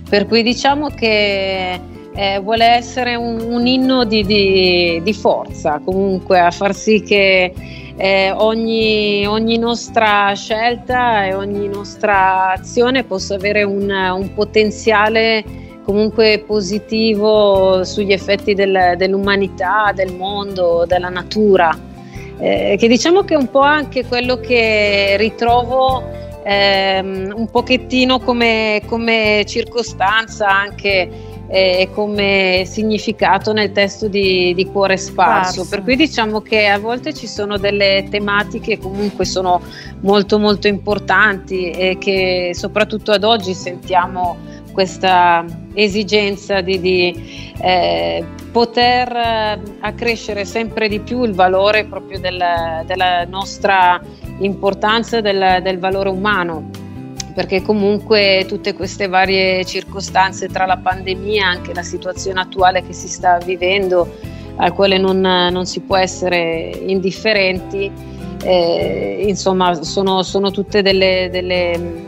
Per 0.08 0.26
cui 0.26 0.42
diciamo 0.42 0.88
che 0.88 1.80
eh, 2.14 2.40
vuole 2.40 2.66
essere 2.66 3.14
un, 3.14 3.40
un 3.40 3.66
inno 3.66 4.04
di, 4.04 4.24
di, 4.26 5.00
di, 5.02 5.14
forza 5.14 5.80
comunque 5.82 6.40
a 6.40 6.50
far 6.50 6.74
sì 6.74 7.00
che 7.00 7.54
eh, 7.96 8.30
ogni, 8.32 9.24
ogni, 9.24 9.56
nostra 9.56 10.34
scelta 10.34 11.24
e 11.24 11.32
ogni 11.32 11.68
nostra 11.68 12.52
azione 12.52 13.04
possa 13.04 13.36
avere 13.36 13.62
un, 13.62 13.88
un 13.88 14.34
potenziale 14.34 15.44
comunque 15.84 16.42
positivo 16.44 17.84
sugli 17.84 18.12
effetti 18.12 18.52
del, 18.54 18.94
dell'umanità, 18.96 19.92
del 19.94 20.12
mondo, 20.12 20.84
della 20.86 21.08
natura 21.08 21.90
eh, 22.42 22.76
che 22.76 22.88
diciamo 22.88 23.22
che 23.22 23.34
è 23.34 23.36
un 23.36 23.50
po' 23.50 23.60
anche 23.60 24.04
quello 24.04 24.40
che 24.40 25.16
ritrovo 25.16 26.02
ehm, 26.42 27.32
un 27.36 27.48
pochettino 27.48 28.18
come, 28.18 28.82
come 28.86 29.44
circostanza 29.46 30.48
anche 30.48 31.30
e 31.48 31.82
eh, 31.82 31.90
come 31.92 32.64
significato 32.66 33.52
nel 33.52 33.72
testo 33.72 34.08
di, 34.08 34.54
di 34.54 34.66
Cuore 34.66 34.96
Sparso. 34.96 35.52
Sparso. 35.52 35.68
Per 35.68 35.82
cui 35.82 35.96
diciamo 35.96 36.40
che 36.40 36.66
a 36.66 36.78
volte 36.78 37.12
ci 37.12 37.28
sono 37.28 37.58
delle 37.58 38.06
tematiche 38.10 38.76
che 38.76 38.78
comunque 38.78 39.24
sono 39.24 39.60
molto 40.00 40.38
molto 40.38 40.66
importanti 40.66 41.70
e 41.70 41.98
che 41.98 42.52
soprattutto 42.54 43.12
ad 43.12 43.22
oggi 43.22 43.54
sentiamo 43.54 44.36
questa 44.72 45.44
esigenza 45.74 46.60
di, 46.62 46.80
di 46.80 47.52
eh, 47.60 48.24
poter 48.52 49.10
eh, 49.10 49.60
accrescere 49.80 50.44
sempre 50.44 50.88
di 50.88 51.00
più 51.00 51.24
il 51.24 51.32
valore 51.32 51.86
proprio 51.86 52.20
del, 52.20 52.38
della 52.84 53.24
nostra 53.24 54.00
importanza 54.38 55.20
del, 55.20 55.60
del 55.62 55.78
valore 55.78 56.10
umano. 56.10 56.70
Perché 57.34 57.62
comunque 57.62 58.44
tutte 58.46 58.74
queste 58.74 59.08
varie 59.08 59.64
circostanze 59.64 60.48
tra 60.48 60.66
la 60.66 60.76
pandemia 60.76 61.46
anche 61.46 61.72
la 61.72 61.82
situazione 61.82 62.40
attuale 62.40 62.82
che 62.82 62.92
si 62.92 63.08
sta 63.08 63.38
vivendo, 63.38 64.18
al 64.56 64.74
quale 64.74 64.98
non, 64.98 65.20
non 65.20 65.64
si 65.64 65.80
può 65.80 65.96
essere 65.96 66.78
indifferenti, 66.86 67.90
eh, 68.44 69.24
insomma 69.26 69.82
sono, 69.82 70.22
sono, 70.22 70.50
tutte 70.50 70.82
delle, 70.82 71.30
delle 71.32 71.78
mm, 71.78 72.06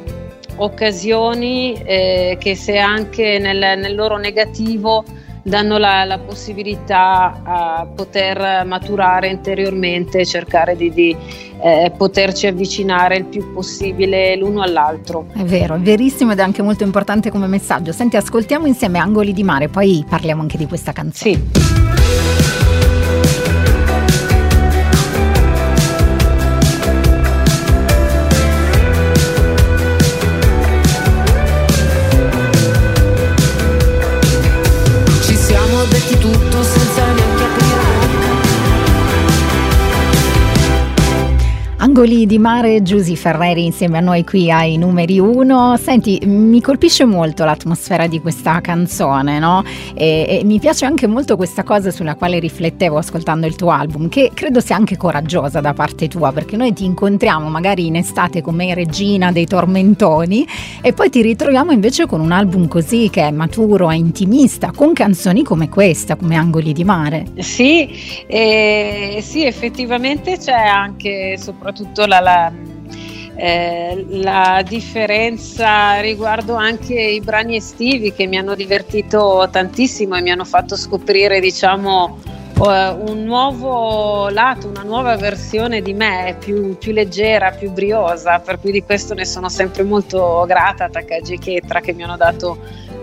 occasioni 0.57 1.73
eh, 1.73 2.37
che 2.39 2.55
se 2.55 2.77
anche 2.77 3.39
nel, 3.39 3.79
nel 3.79 3.95
loro 3.95 4.19
negativo 4.19 5.05
danno 5.45 5.77
la, 5.77 6.05
la, 6.05 6.19
possibilità 6.19 7.41
a 7.45 7.87
poter 7.95 8.65
maturare 8.65 9.29
interiormente 9.29 10.21
e 10.21 10.27
cercare 10.27 10.75
di, 10.75 10.91
di 10.91 11.15
eh, 11.63 11.93
poterci 11.97 12.47
avvicinare 12.47 13.17
il 13.19 13.25
più 13.27 13.53
possibile 13.53 14.37
l'uno 14.37 14.63
all'altro. 14.63 15.27
È 15.35 15.45
vero, 15.45 15.75
è 15.75 15.81
verissimo 15.81 16.33
ed 16.33 16.39
è 16.39 16.43
anche 16.43 16.63
molto 16.63 16.83
importante 16.83 17.31
come 17.31 17.47
messaggio. 17.47 17.93
Senti, 17.93 18.17
ascoltiamo 18.17 18.67
insieme 18.67 18.99
Angoli 18.99 19.33
di 19.33 19.43
Mare, 19.43 19.69
poi 19.69 20.05
parliamo 20.09 20.41
anche 20.41 20.57
di 20.57 20.67
questa 20.67 20.93
canzone. 20.93 21.35
Sì. 21.35 21.84
Angoli 41.97 42.27
di 42.27 42.39
mare, 42.39 42.83
Giusy 42.83 43.15
Ferreri 43.15 43.65
insieme 43.65 43.99
a 43.99 44.01
noi 44.01 44.25
qui 44.25 44.51
ai 44.51 44.77
numeri 44.77 45.21
uno. 45.21 45.77
Senti, 45.77 46.21
mi 46.25 46.61
colpisce 46.61 47.05
molto 47.05 47.45
l'atmosfera 47.45 48.09
di 48.09 48.21
questa 48.21 48.61
canzone, 48.61 49.39
no? 49.39 49.63
E, 49.95 50.27
e, 50.29 50.45
mi 50.45 50.59
piace 50.59 50.87
anche 50.87 51.07
molto 51.07 51.37
questa 51.37 51.63
cosa 51.63 51.93
sulla 51.93 52.17
quale 52.17 52.41
riflettevo 52.41 52.99
ascoltando 52.99 53.47
il 53.47 53.55
tuo 53.55 53.71
album, 53.71 54.09
che 54.09 54.33
credo 54.35 54.59
sia 54.59 54.75
anche 54.75 54.97
coraggiosa 54.97 55.61
da 55.61 55.73
parte 55.73 56.09
tua, 56.09 56.33
perché 56.33 56.57
noi 56.57 56.73
ti 56.73 56.85
incontriamo 56.85 57.49
magari 57.49 57.87
in 57.87 57.95
estate 57.95 58.43
come 58.43 58.75
regina 58.75 59.31
dei 59.31 59.47
tormentoni 59.47 60.45
e 60.83 60.93
poi 60.95 61.11
ti 61.11 61.23
ritroviamo 61.23 61.71
invece 61.71 62.07
con 62.07 62.19
un 62.19 62.33
album 62.33 62.67
così 62.67 63.09
che 63.09 63.29
è 63.29 63.31
maturo, 63.31 63.89
è 63.89 63.95
intimista, 63.95 64.73
con 64.75 64.95
canzoni 64.95 65.45
come 65.45 65.69
questa, 65.69 66.17
come 66.17 66.35
Angoli 66.35 66.73
di 66.73 66.83
mare. 66.83 67.27
Sì, 67.39 67.89
eh, 68.27 69.21
sì 69.23 69.45
effettivamente 69.45 70.39
c'è 70.39 70.51
anche 70.51 71.37
soprattutto 71.39 71.83
soprattutto 71.85 72.07
la, 72.07 72.21
la, 72.21 72.53
eh, 73.37 74.05
la, 74.09 74.63
differenza 74.67 76.01
riguardo 76.01 76.55
anche 76.55 76.95
i 76.95 77.21
brani 77.21 77.57
estivi 77.57 78.13
che 78.13 78.27
mi 78.27 78.39
hanno 78.39 78.55
divertito 78.55 79.47
tantissimo 79.51 80.17
e 80.17 80.23
mi 80.23 80.31
hanno 80.31 80.45
fatto 80.45 80.77
scoprire 80.77 81.41
diciamo 81.41 82.19
eh, 82.57 82.89
un 82.91 83.25
nuovo 83.25 84.29
lato, 84.31 84.69
una 84.69 84.83
nuova 84.83 85.17
versione 85.17 85.83
di 85.83 85.93
me 85.93 86.37
più, 86.39 86.77
più, 86.79 86.93
leggera, 86.93 87.51
più 87.51 87.71
briosa, 87.71 88.39
per 88.39 88.59
cui 88.59 88.73
di 88.73 88.83
questo 88.83 89.15
ne 89.15 89.27
sono 89.27 89.49
sempre 89.49 89.83
molto 89.83 90.45
grata 90.47 90.85
a 90.85 90.89
Takagi 90.89 91.39
Chetra 91.39 91.81
che 91.81 91.93
mi 91.93 92.05
hanno 92.05 92.17
dato 92.17 92.59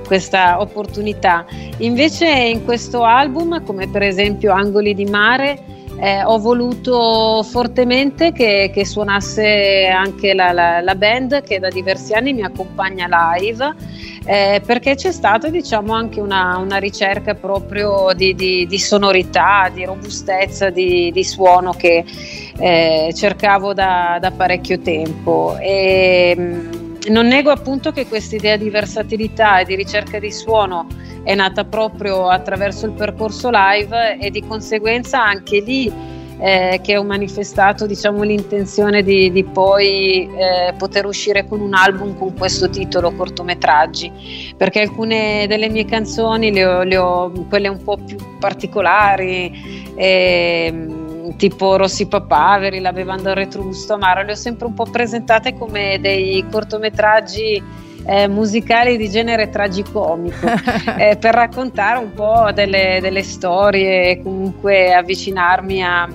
questa 0.07 0.59
opportunità. 0.59 1.45
Invece 1.77 2.27
in 2.27 2.65
questo 2.65 3.03
album, 3.03 3.63
come 3.63 3.87
per 3.87 4.01
esempio 4.01 4.51
Angoli 4.51 4.93
di 4.93 5.05
mare, 5.05 5.71
eh, 6.01 6.23
ho 6.23 6.39
voluto 6.39 7.43
fortemente 7.43 8.31
che, 8.31 8.71
che 8.73 8.85
suonasse 8.87 9.85
anche 9.85 10.33
la, 10.33 10.51
la, 10.51 10.81
la, 10.81 10.95
band 10.95 11.43
che 11.43 11.59
da 11.59 11.69
diversi 11.69 12.13
anni 12.13 12.33
mi 12.33 12.41
accompagna 12.41 13.07
live 13.37 13.75
eh, 14.25 14.63
perché 14.65 14.95
c'è 14.95 15.11
stata 15.11 15.49
diciamo 15.49 15.93
anche 15.93 16.19
una, 16.19 16.57
una 16.57 16.77
ricerca 16.77 17.35
proprio 17.35 18.13
di, 18.15 18.33
di, 18.33 18.65
di, 18.65 18.79
sonorità, 18.79 19.69
di 19.71 19.85
robustezza, 19.85 20.71
di, 20.71 21.11
di 21.11 21.23
suono 21.23 21.71
che 21.71 22.03
eh, 22.57 23.13
cercavo 23.15 23.73
da, 23.73 24.17
da, 24.19 24.31
parecchio 24.31 24.79
tempo. 24.79 25.55
E, 25.59 26.35
mm, 26.37 26.80
non 27.09 27.27
nego 27.27 27.49
appunto 27.49 27.91
che 27.91 28.07
questa 28.07 28.35
idea 28.35 28.57
di 28.57 28.69
versatilità 28.69 29.59
e 29.59 29.65
di 29.65 29.75
ricerca 29.75 30.19
di 30.19 30.31
suono 30.31 30.87
è 31.23 31.33
nata 31.35 31.63
proprio 31.65 32.27
attraverso 32.27 32.85
il 32.85 32.93
percorso 32.93 33.49
live 33.51 34.17
e 34.17 34.29
di 34.29 34.45
conseguenza 34.45 35.23
anche 35.23 35.59
lì 35.59 36.19
eh, 36.41 36.79
che 36.81 36.97
ho 36.97 37.03
manifestato 37.03 37.85
diciamo, 37.85 38.23
l'intenzione 38.23 39.03
di, 39.03 39.31
di 39.31 39.43
poi 39.43 40.27
eh, 40.27 40.73
poter 40.75 41.05
uscire 41.05 41.47
con 41.47 41.61
un 41.61 41.73
album 41.75 42.17
con 42.17 42.35
questo 42.35 42.69
titolo 42.69 43.11
cortometraggi. 43.11 44.53
Perché 44.57 44.81
alcune 44.81 45.45
delle 45.47 45.69
mie 45.69 45.85
canzoni 45.85 46.51
le 46.51 46.65
ho, 46.65 46.83
le 46.83 46.97
ho 46.97 47.31
quelle 47.47 47.67
un 47.67 47.83
po' 47.83 47.97
più 47.97 48.17
particolari 48.39 49.91
eh, 49.95 51.00
tipo 51.37 51.77
Rossi 51.77 52.07
Papaveri, 52.07 52.79
la 52.79 52.93
bevanda 52.93 53.33
retrusto, 53.33 53.93
Amaro, 53.93 54.23
le 54.23 54.31
ho 54.31 54.35
sempre 54.35 54.67
un 54.67 54.73
po' 54.73 54.85
presentate 54.85 55.53
come 55.57 55.99
dei 55.99 56.45
cortometraggi 56.49 57.61
eh, 58.05 58.27
musicali 58.27 58.97
di 58.97 59.09
genere 59.09 59.49
tragicomico 59.49 60.47
eh, 60.97 61.17
per 61.17 61.33
raccontare 61.33 61.99
un 61.99 62.13
po' 62.13 62.49
delle, 62.53 62.99
delle 63.01 63.23
storie 63.23 64.09
e 64.09 64.21
comunque 64.21 64.93
avvicinarmi 64.93 65.83
a, 65.83 66.07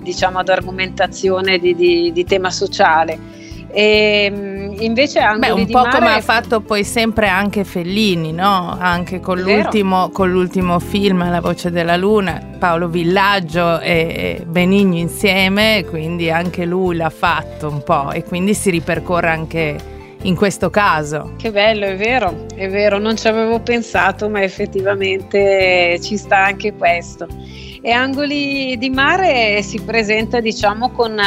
diciamo, 0.00 0.38
ad 0.38 0.48
argomentazione 0.48 1.58
di, 1.58 1.74
di, 1.74 2.12
di 2.12 2.24
tema 2.24 2.50
sociale. 2.50 3.18
E 3.68 4.30
ehm, 4.32 4.76
invece 4.80 5.20
Beh, 5.38 5.50
un 5.50 5.66
po' 5.66 5.86
come 5.90 6.14
ha 6.14 6.20
fatto 6.20 6.60
poi 6.60 6.84
sempre 6.84 7.28
anche 7.28 7.64
Fellini, 7.64 8.32
no? 8.32 8.76
Anche 8.78 9.20
con 9.20 9.40
l'ultimo, 9.40 10.10
con 10.10 10.30
l'ultimo, 10.30 10.78
film 10.78 11.28
La 11.30 11.40
voce 11.40 11.70
della 11.70 11.96
luna, 11.96 12.40
Paolo 12.58 12.88
Villaggio 12.88 13.80
e 13.80 14.42
Benigno 14.46 14.98
insieme, 14.98 15.84
quindi 15.88 16.30
anche 16.30 16.64
lui 16.64 16.96
l'ha 16.96 17.10
fatto 17.10 17.68
un 17.68 17.82
po' 17.82 18.12
e 18.12 18.22
quindi 18.24 18.54
si 18.54 18.70
ripercorre 18.70 19.28
anche 19.28 19.94
in 20.22 20.34
questo 20.34 20.70
caso. 20.70 21.32
Che 21.36 21.50
bello, 21.50 21.86
è 21.86 21.96
vero, 21.96 22.46
è 22.54 22.68
vero, 22.68 22.98
non 22.98 23.16
ci 23.16 23.28
avevo 23.28 23.60
pensato, 23.60 24.28
ma 24.28 24.42
effettivamente 24.42 25.98
ci 26.02 26.16
sta 26.16 26.44
anche 26.44 26.74
questo. 26.74 27.26
E 27.80 27.90
Angoli 27.90 28.76
di 28.78 28.90
mare 28.90 29.62
si 29.62 29.80
presenta, 29.80 30.40
diciamo, 30.40 30.90
con 30.90 31.20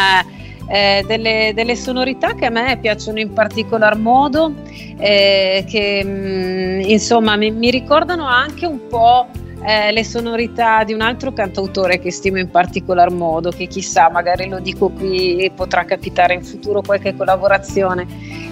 eh, 0.70 1.04
delle, 1.08 1.52
delle, 1.56 1.76
sonorità 1.76 2.36
che 2.36 2.46
a 2.46 2.50
me 2.50 2.78
piacciono 2.80 3.20
in 3.20 3.34
particolar 3.34 3.98
modo, 3.98 4.54
eh, 4.98 5.66
che 5.68 6.04
mh, 6.04 6.10
mm, 6.10 6.80
insomma 6.82 7.36
mi, 7.36 7.50
mi 7.50 7.72
ricordano 7.72 8.26
anche 8.26 8.68
un 8.68 8.88
po' 8.88 9.28
eh, 9.66 9.92
le 9.92 10.04
sonorità 10.04 10.84
di 10.84 10.94
un 10.94 11.02
altro 11.02 11.34
cantautore 11.34 12.00
che 12.00 12.12
stimo 12.12 12.38
in 12.38 12.52
particolar 12.52 13.12
modo, 13.12 13.50
che 13.50 13.66
chissà, 13.66 14.10
magari 14.10 14.48
lo 14.48 14.60
dico 14.60 14.90
qui 14.90 15.52
potrà 15.56 15.86
capitare 15.86 16.36
in 16.36 16.44
futuro 16.44 16.82
qualche 16.82 17.16
collaborazione. 17.16 18.06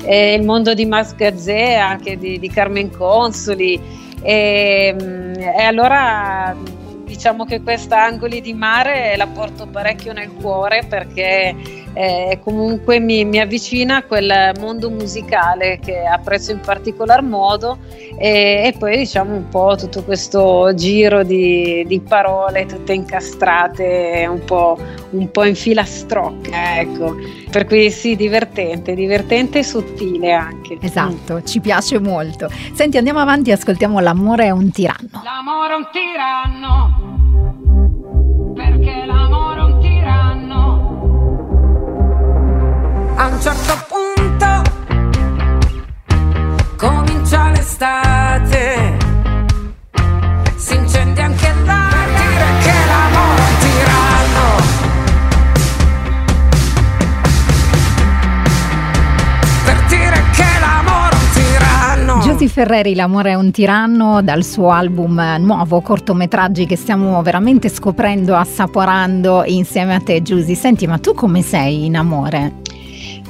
Il 0.08 0.43
mondo 0.43 0.73
di 0.73 0.86
Max 0.86 1.13
Gazzè, 1.15 1.75
anche 1.75 2.17
di, 2.17 2.39
di 2.39 2.49
Carmen 2.49 2.89
Consoli. 2.89 3.80
E, 4.21 4.95
mm, 4.99 5.34
e 5.36 5.62
allora 5.62 6.56
diciamo 7.06 7.45
che 7.45 7.62
questa 7.62 8.03
Angoli 8.03 8.41
di 8.41 8.53
mare 8.53 9.15
la 9.15 9.27
porto 9.27 9.65
parecchio 9.65 10.12
nel 10.13 10.32
cuore 10.34 10.84
perché 10.88 11.56
eh, 11.98 12.40
comunque 12.44 13.00
mi, 13.00 13.26
mi, 13.26 13.40
avvicina 13.40 13.98
a 13.98 14.04
quel 14.04 14.52
mondo 14.60 14.92
musicale 14.92 15.80
che 15.80 16.06
apprezzo 16.06 16.52
in 16.52 16.60
particolar 16.60 17.24
modo 17.24 17.80
e, 18.20 18.62
e 18.66 18.76
poi 18.78 18.98
diciamo 18.98 19.34
un 19.34 19.50
po' 19.50 19.76
tutto 19.76 20.04
questo 20.04 20.76
giro 20.76 21.24
di, 21.24 21.84
di 21.88 22.00
parole 22.00 22.68
tutte 22.68 22.94
incastrate 22.94 24.28
un 24.30 24.44
po', 24.46 24.78
un 25.10 25.32
po' 25.32 25.44
in 25.44 25.56
filastrocca 25.56 26.80
ecco. 26.80 27.16
Per 27.50 27.66
cui 27.66 27.90
sì 27.90 28.16
divertente 28.16 28.94
divertente 28.94 29.60
e 29.60 29.64
sottile 29.64 30.34
anche. 30.34 30.78
Esatto 30.80 31.36
mm. 31.36 31.46
ci 31.46 31.60
piace 31.60 32.00
molto. 32.00 32.48
Senti 32.74 32.98
andiamo 32.98 33.20
avanti 33.20 33.50
e 33.50 33.54
ascoltiamo 33.54 34.00
L'amore 34.00 34.46
è 34.46 34.52
un 34.52 34.70
tiranno. 34.70 35.24
L'amore 35.24 35.74
è 35.74 35.78
un 35.78 35.88
tiranno 35.92 37.07
a 43.19 43.27
un 43.30 43.41
certo 43.41 43.73
punto 43.88 44.62
comincia 46.75 47.49
l'estate, 47.49 48.95
si 50.56 50.75
incendia 50.75 51.25
anche 51.25 51.51
là, 51.65 51.89
dire 52.13 52.45
che 52.62 52.73
l'amore 52.86 53.41
è 53.41 53.58
tiranno. 53.60 54.45
Per 59.65 59.84
dire 59.88 60.23
che 60.34 60.45
l'amore 60.60 61.15
è 61.15 61.17
un 61.17 61.30
tiranno. 61.34 62.19
Giusy 62.19 62.47
Ferreri, 62.47 62.93
L'amore 62.93 63.32
è 63.32 63.36
un 63.36 63.49
tiranno, 63.49 64.21
dal 64.21 64.43
suo 64.43 64.69
album 64.69 65.38
nuovo 65.39 65.82
cortometraggi 65.82 66.67
che 66.67 66.75
stiamo 66.75 67.19
veramente 67.23 67.67
scoprendo, 67.69 68.36
assaporando 68.36 69.43
insieme 69.43 69.95
a 69.95 69.99
te 69.99 70.21
Giusy. 70.21 70.53
Senti, 70.53 70.86
ma 70.86 70.99
tu 70.99 71.15
come 71.15 71.41
sei 71.41 71.86
in 71.86 71.97
amore? 71.97 72.65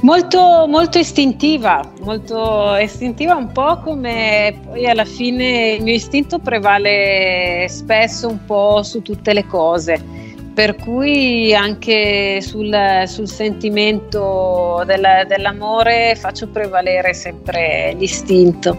Molto, 0.00 0.66
molto 0.68 0.98
istintiva, 0.98 1.82
molto 2.02 2.76
istintiva, 2.76 3.34
un 3.34 3.50
po' 3.50 3.80
come 3.80 4.56
poi 4.64 4.86
alla 4.86 5.04
fine 5.04 5.72
il 5.72 5.82
mio 5.82 5.94
istinto 5.94 6.38
prevale 6.38 7.66
spesso 7.68 8.28
un 8.28 8.44
po' 8.44 8.82
su 8.84 9.02
tutte 9.02 9.32
le 9.32 9.44
cose 9.44 10.18
per 10.58 10.74
cui 10.74 11.54
anche 11.54 12.40
sul, 12.40 12.76
sul 13.06 13.28
sentimento 13.28 14.82
del, 14.86 15.24
dell'amore 15.28 16.16
faccio 16.16 16.48
prevalere 16.48 17.14
sempre 17.14 17.94
l'istinto. 17.96 18.76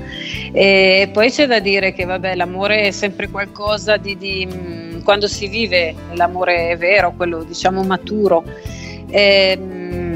E 0.51 1.09
poi 1.13 1.31
c'è 1.31 1.47
da 1.47 1.59
dire 1.59 1.93
che 1.93 2.03
vabbè, 2.03 2.35
l'amore 2.35 2.81
è 2.81 2.91
sempre 2.91 3.29
qualcosa 3.29 3.95
di, 3.95 4.17
di 4.17 4.45
mm, 4.45 5.03
quando 5.03 5.29
si 5.29 5.47
vive 5.47 5.95
l'amore 6.15 6.71
è 6.71 6.77
vero, 6.77 7.13
quello 7.15 7.43
diciamo 7.45 7.81
maturo. 7.83 8.43
E, 9.09 9.57
ehm, 9.57 10.08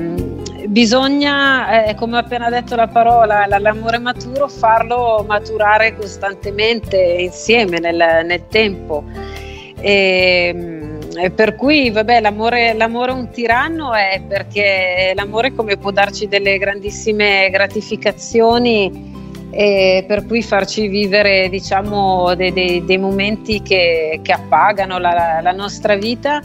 bisogna, 0.74 1.86
eh, 1.86 1.94
come 1.94 2.18
ho 2.18 2.20
appena 2.20 2.50
detto 2.50 2.76
la 2.76 2.88
parola, 2.88 3.46
l'amore 3.46 4.00
maturo, 4.00 4.48
farlo 4.48 5.24
maturare 5.26 5.96
costantemente 5.96 6.98
insieme 6.98 7.78
nel, 7.80 8.26
nel 8.26 8.48
tempo. 8.50 9.04
E, 9.80 10.52
ehm, 10.54 11.32
per 11.36 11.56
cui 11.56 11.92
vabbè, 11.92 12.20
l'amore, 12.22 12.74
l'amore 12.74 13.12
un 13.12 13.30
tiranno 13.30 13.94
è 13.94 14.20
perché 14.28 15.14
l'amore 15.16 15.54
come 15.54 15.78
può 15.78 15.92
darci 15.92 16.28
delle 16.28 16.58
grandissime 16.58 17.52
gratificazioni 17.52 19.12
e 19.52 20.04
per 20.08 20.26
cui 20.26 20.42
farci 20.42 20.88
vivere 20.88 21.50
diciamo 21.50 22.34
dei, 22.34 22.52
dei, 22.52 22.84
dei 22.84 22.98
momenti 22.98 23.62
che, 23.62 24.22
che 24.24 24.32
appagano 24.32 24.98
la, 24.98 25.40
la, 25.44 25.52
nostra 25.52 25.96
vita 25.96 26.42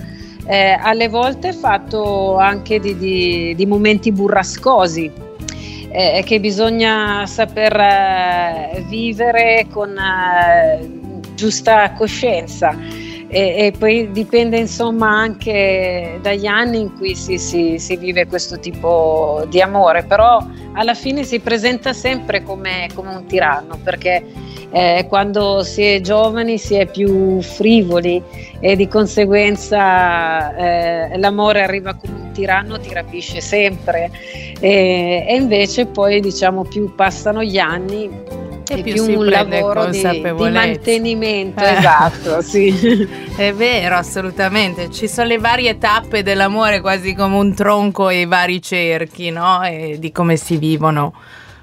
eh, 0.49 0.79
alle 0.81 1.09
volte 1.09 1.53
fatto 1.53 2.39
anche 2.39 2.81
di, 2.81 2.97
di, 2.97 3.55
di 3.55 3.67
momenti 3.67 4.11
burrascosi 4.11 5.13
eh, 5.91 6.23
che 6.25 6.41
bisogna 6.41 7.27
saper 7.27 7.77
eh, 7.79 8.85
vivere 8.89 9.67
con 9.71 9.95
eh, 9.97 10.89
giusta 11.35 11.93
coscienza. 11.93 12.77
E, 13.31 13.67
e, 13.67 13.75
poi 13.79 14.11
dipende 14.11 14.57
insomma 14.57 15.11
anche 15.11 16.19
dagli 16.23 16.47
anni 16.47 16.81
in 16.81 16.97
cui 16.97 17.15
si, 17.15 17.37
si, 17.37 17.79
si, 17.79 17.99
vive 17.99 18.27
questo 18.27 18.59
tipo 18.59 19.45
di 19.51 19.61
amore, 19.61 20.05
però 20.05 20.43
alla 20.73 20.95
fine 20.95 21.25
si 21.25 21.39
presenta 21.39 21.93
sempre 21.93 22.43
come, 22.43 22.89
come 22.95 23.11
un 23.11 23.27
tiranno 23.27 23.79
perché 23.85 24.25
eh, 24.71 25.07
quando 25.09 25.63
si 25.63 25.83
è 25.83 26.01
giovani 26.01 26.59
si 26.59 26.75
è 26.75 26.87
più 26.87 27.41
frivoli 27.41 28.23
e 28.61 28.77
di 28.77 28.87
conseguenza 28.89 30.55
eh, 30.57 31.19
l'amore 31.19 31.63
arriva 31.63 31.95
come 31.95 32.15
un 32.21 32.31
tiranno, 32.33 32.79
ti 32.79 32.93
rapisce 32.93 33.41
sempre 33.41 34.11
e, 34.61 35.25
e 35.27 35.35
invece 35.37 35.87
poi 35.87 36.21
diciamo 36.21 36.65
più 36.65 36.95
passano 36.95 37.43
gli 37.43 37.59
anni 37.59 38.11
e 38.71 38.83
più, 38.83 38.93
più 38.93 39.19
un 39.19 39.27
lavoro 39.27 39.87
di, 39.87 40.03
di, 40.03 40.51
mantenimento, 40.51 41.65
eh. 41.65 41.79
esatto, 41.79 42.43
sì. 42.43 42.69
È 43.35 43.53
vero, 43.55 43.97
assolutamente. 43.97 44.91
Ci 44.91 45.09
sono 45.09 45.29
le 45.29 45.39
varie 45.39 45.79
tappe 45.79 46.23
dell'amore, 46.23 46.83
quasi 46.83 47.15
come 47.15 47.37
un 47.37 47.55
tronco 47.55 48.11
e 48.11 48.21
i 48.21 48.27
vari 48.27 48.61
cerchi, 48.61 49.31
no? 49.31 49.63
E 49.63 49.97
di 49.99 50.13
come 50.13 50.37
si 50.37 50.59
vivono 50.59 51.15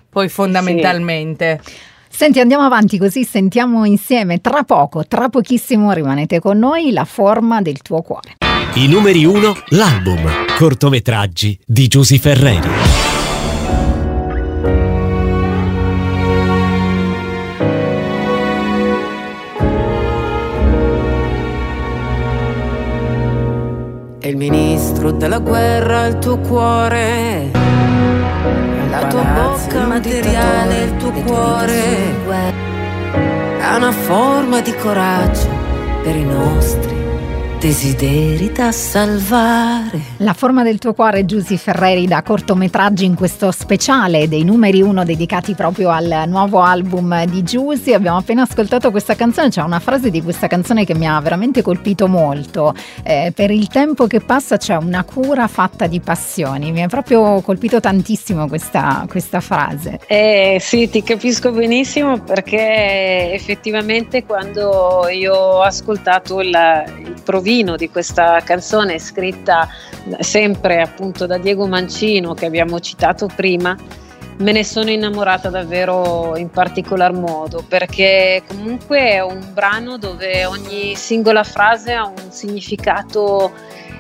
poi 0.09 0.29
fondamentalmente. 0.29 1.59
Sì. 1.63 1.93
Senti, 2.15 2.39
andiamo 2.39 2.63
avanti 2.63 2.97
così 2.97 3.25
sentiamo 3.25 3.84
insieme 3.84 4.39
tra 4.39 4.63
poco, 4.63 5.06
tra 5.06 5.28
pochissimo 5.28 5.91
rimanete 5.91 6.39
con 6.39 6.58
noi, 6.58 6.93
la 6.93 7.04
forma 7.04 7.62
del 7.62 7.82
tuo 7.82 8.01
cuore. 8.01 8.38
I 8.75 8.88
numeri 8.88 9.25
uno, 9.25 9.54
l'album, 9.71 10.25
cortometraggi 10.58 11.60
di 11.65 11.88
Giusy 11.89 12.17
Ferreri. 12.17 12.69
E 24.21 24.30
il 24.30 24.38
ministro 24.38 25.12
della 25.12 25.39
guerra 25.39 26.06
il 26.06 26.17
tuo 26.19 26.38
cuore. 26.38 27.51
La 28.89 29.07
tua 29.07 29.23
bocca 29.23 29.85
materiale, 29.85 30.83
il 30.83 30.97
tuo 30.97 31.11
cuore. 31.11 32.13
Ha 33.61 33.75
una 33.75 33.91
forma 33.91 34.61
di 34.61 34.73
coraggio 34.75 35.49
per 36.03 36.15
i 36.15 36.23
nostri 36.23 37.04
desideri 37.59 38.51
da 38.51 38.71
salvare. 38.71 39.99
La 40.17 40.33
forma 40.33 40.63
del 40.63 40.77
tuo 40.77 40.93
cuore, 40.93 41.25
Giusy 41.25 41.57
Ferreri, 41.57 42.05
da 42.05 42.21
cortometraggi 42.21 43.05
in 43.05 43.15
questo 43.15 43.51
speciale 43.51 44.27
dei 44.27 44.43
numeri 44.43 44.81
uno 44.81 45.03
dedicati 45.03 45.53
proprio 45.53 45.89
al 45.89 46.25
nuovo 46.27 46.61
album 46.61 47.25
di 47.25 47.43
Giusy. 47.43 47.93
Abbiamo 47.93 48.17
appena 48.17 48.43
ascoltato 48.43 48.91
questa 48.91 49.15
canzone, 49.15 49.49
c'è 49.49 49.61
una 49.61 49.79
frase 49.79 50.09
di 50.09 50.21
questa 50.21 50.47
canzone 50.47 50.85
che 50.85 50.93
mi 50.93 51.07
ha 51.07 51.19
veramente 51.19 51.61
colpito 51.61 52.07
molto. 52.07 52.73
Eh, 53.03 53.31
per 53.35 53.51
il 53.51 53.67
tempo 53.67 54.07
che 54.07 54.19
passa 54.19 54.57
c'è 54.57 54.75
una 54.75 55.03
cura 55.03 55.47
fatta 55.47 55.87
di 55.87 55.99
passioni. 55.99 56.71
Mi 56.71 56.83
ha 56.83 56.87
proprio 56.87 57.41
colpito 57.41 57.79
tantissimo 57.79 58.47
questa, 58.47 59.05
questa 59.09 59.39
frase. 59.39 59.99
Eh, 60.07 60.57
sì, 60.59 60.89
ti 60.89 61.01
capisco 61.03 61.51
benissimo 61.51 62.19
perché 62.19 63.31
effettivamente 63.33 64.23
quando 64.25 65.07
io 65.09 65.33
ho 65.33 65.61
ascoltato 65.61 66.41
il, 66.41 66.83
il 66.99 67.14
provino 67.25 67.55
provino 67.55 67.75
di 67.75 67.89
questa 67.89 68.39
canzone 68.43 68.99
scritta 68.99 69.67
sempre 70.19 70.81
appunto 70.81 71.25
da 71.25 71.38
Diego 71.38 71.67
Mancino 71.67 72.33
che 72.33 72.45
abbiamo 72.45 72.79
citato 72.79 73.27
prima, 73.33 73.75
me 74.38 74.51
ne 74.51 74.63
sono 74.63 74.89
innamorata 74.89 75.49
davvero 75.49 76.38
in 76.38 76.49
particolar 76.49 77.13
modo 77.13 77.63
perché 77.67 78.43
comunque 78.47 79.11
è 79.11 79.21
un 79.21 79.39
brano 79.53 79.97
dove 79.97 80.45
ogni 80.45 80.95
singola 80.95 81.43
frase 81.43 81.93
ha 81.93 82.05
un 82.05 82.31
significato 82.31 83.51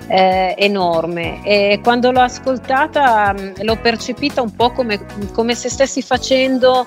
eh, 0.07 0.55
enorme. 0.57 1.43
E 1.43 1.79
quando 1.83 2.11
l'ho 2.11 2.21
ascoltata 2.21 3.33
l'ho 3.57 3.77
percepita 3.77 4.41
un 4.41 4.55
po' 4.55 4.71
come, 4.71 5.03
come 5.33 5.55
se 5.55 5.69
stessi 5.69 6.01
facendo 6.01 6.85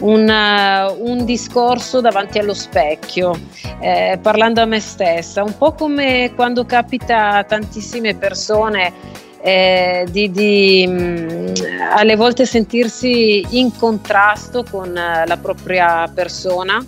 un, 0.00 0.28
uh, 0.28 1.08
un 1.08 1.24
discorso 1.24 2.00
davanti 2.00 2.38
allo 2.38 2.54
specchio, 2.54 3.38
eh, 3.80 4.18
parlando 4.20 4.60
a 4.60 4.64
me 4.64 4.80
stessa, 4.80 5.42
un 5.42 5.56
po' 5.56 5.72
come 5.72 6.32
quando 6.34 6.64
capita 6.64 7.30
a 7.30 7.44
tantissime 7.44 8.14
persone 8.14 8.92
eh, 9.40 10.06
di, 10.10 10.30
di 10.30 10.86
mh, 10.86 10.92
mm, 10.92 11.54
alle 11.94 12.16
volte 12.16 12.46
sentirsi 12.46 13.46
in 13.50 13.74
contrasto 13.76 14.64
con 14.68 14.88
uh, 14.88 15.26
la 15.26 15.38
propria 15.40 16.10
persona 16.12 16.84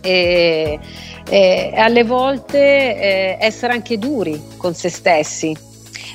e, 0.00 0.78
e 1.28 1.72
alle 1.76 2.04
volte 2.04 2.58
eh, 2.58 3.36
essere 3.40 3.72
anche 3.72 3.98
duri 3.98 4.40
con 4.56 4.74
se 4.74 4.88
stessi 4.88 5.56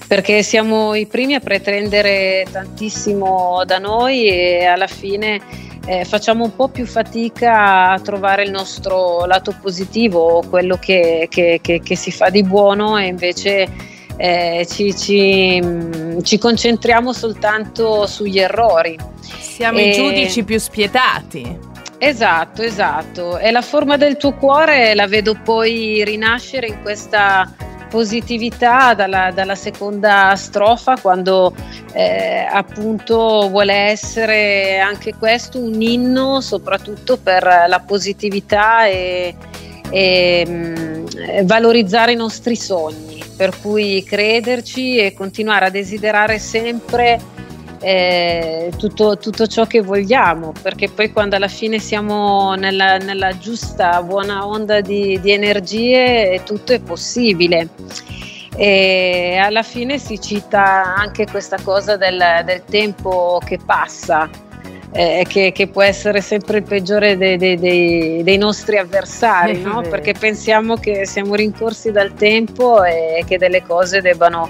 perché 0.08 0.44
siamo 0.44 0.96
i 0.96 1.06
primi 1.06 1.36
a 1.36 1.40
pretendere 1.40 2.46
tantissimo 2.52 3.64
da 3.66 3.80
noi 3.80 4.28
e 4.28 4.66
alla 4.66 4.88
fine 4.88 5.40
eh, 5.86 6.06
facciamo 6.06 6.46
un 6.46 6.56
po' 6.56 6.70
più 6.70 6.86
fatica 6.86 7.92
a 7.92 8.00
trovare 8.00 8.44
il 8.44 8.52
nostro 8.52 9.26
lato 9.26 9.56
positivo, 9.62 10.44
quello 10.50 10.78
che, 10.78 11.28
che, 11.30 11.60
che, 11.62 11.82
che 11.82 11.96
si 11.96 12.12
fa 12.12 12.30
di 12.30 12.44
buono 12.44 12.98
e 12.98 13.08
invece 13.08 13.68
eh, 14.16 14.66
ci, 14.70 14.96
ci, 14.96 15.60
mm, 15.62 16.22
ci, 16.22 16.38
concentriamo 16.38 17.12
soltanto 17.12 18.08
sugli 18.08 18.40
errori. 18.40 18.98
Siamo 19.22 19.80
e... 19.80 19.90
i 19.90 19.94
giudici 19.94 20.44
più 20.44 20.58
spietati. 20.58 21.72
Esatto, 21.98 22.62
esatto. 22.62 23.38
E 23.38 23.52
la 23.52 23.62
forma 23.62 23.98
del 23.98 24.18
tuo 24.18 24.34
cuore 24.34 24.94
la 24.94 25.08
vedo 25.08 25.38
poi 25.42 26.04
rinascere 26.04 26.68
in 26.68 26.82
questa 26.82 27.50
positività 27.94 28.96
dalla, 28.96 29.30
dalla 29.30 29.54
seconda 29.54 30.36
strofa 30.36 30.98
quando 31.00 31.54
eh, 31.94 32.44
appunto 32.52 33.48
vuole 33.50 33.72
essere 33.72 34.80
anche 34.80 35.14
questo 35.14 35.60
un 35.60 35.80
inno 35.80 36.42
soprattutto 36.42 37.18
per 37.18 37.44
la 37.44 37.84
positività 37.86 38.88
e, 38.88 39.36
e 39.92 40.44
mh, 40.44 40.52
mm, 40.52 41.06
valorizzare 41.44 42.14
i 42.14 42.16
nostri 42.16 42.56
sogni, 42.56 43.24
per 43.38 43.54
cui 43.62 44.04
crederci 44.04 44.98
e 44.98 45.14
continuare 45.14 45.66
a 45.66 45.70
desiderare 45.70 46.40
sempre 46.40 47.20
eh, 47.84 48.72
tutto, 48.78 49.18
tutto, 49.18 49.46
ciò 49.46 49.66
che 49.66 49.82
vogliamo, 49.82 50.54
perché 50.62 50.90
poi 50.90 51.12
quando 51.12 51.36
alla 51.36 51.50
fine 51.50 51.80
siamo 51.80 52.54
nella, 52.54 52.98
nella 52.98 53.38
giusta, 53.38 54.02
buona 54.02 54.48
onda 54.48 54.80
di, 54.80 55.20
di 55.20 55.32
energie, 55.32 56.42
tutto 56.46 56.72
è 56.72 56.80
possibile. 56.80 57.68
E 58.56 59.38
alla 59.38 59.64
fine 59.64 59.98
si 59.98 60.22
cita 60.22 60.96
anche 60.96 61.26
questa 61.26 61.58
cosa 61.62 61.98
del, 61.98 62.42
del 62.46 62.64
tempo 62.64 63.42
che 63.44 63.60
passa, 63.64 64.30
eh, 64.92 65.26
che, 65.28 65.52
che, 65.52 65.68
può 65.68 65.82
essere 65.82 66.22
sempre 66.22 66.60
il 66.60 66.64
peggiore 66.64 67.18
dei, 67.18 67.36
dei, 67.36 67.58
dei, 67.58 68.24
dei 68.24 68.38
nostri 68.38 68.78
avversari, 68.78 69.60
no? 69.60 69.82
perché 69.82 70.14
pensiamo 70.14 70.78
che 70.78 71.06
siamo 71.06 71.36
rincorsi 71.36 71.92
dal 71.92 72.14
tempo 72.14 72.82
e 72.84 73.26
che 73.28 73.38
delle 73.38 73.64
cose 73.64 74.02
debbano 74.02 74.50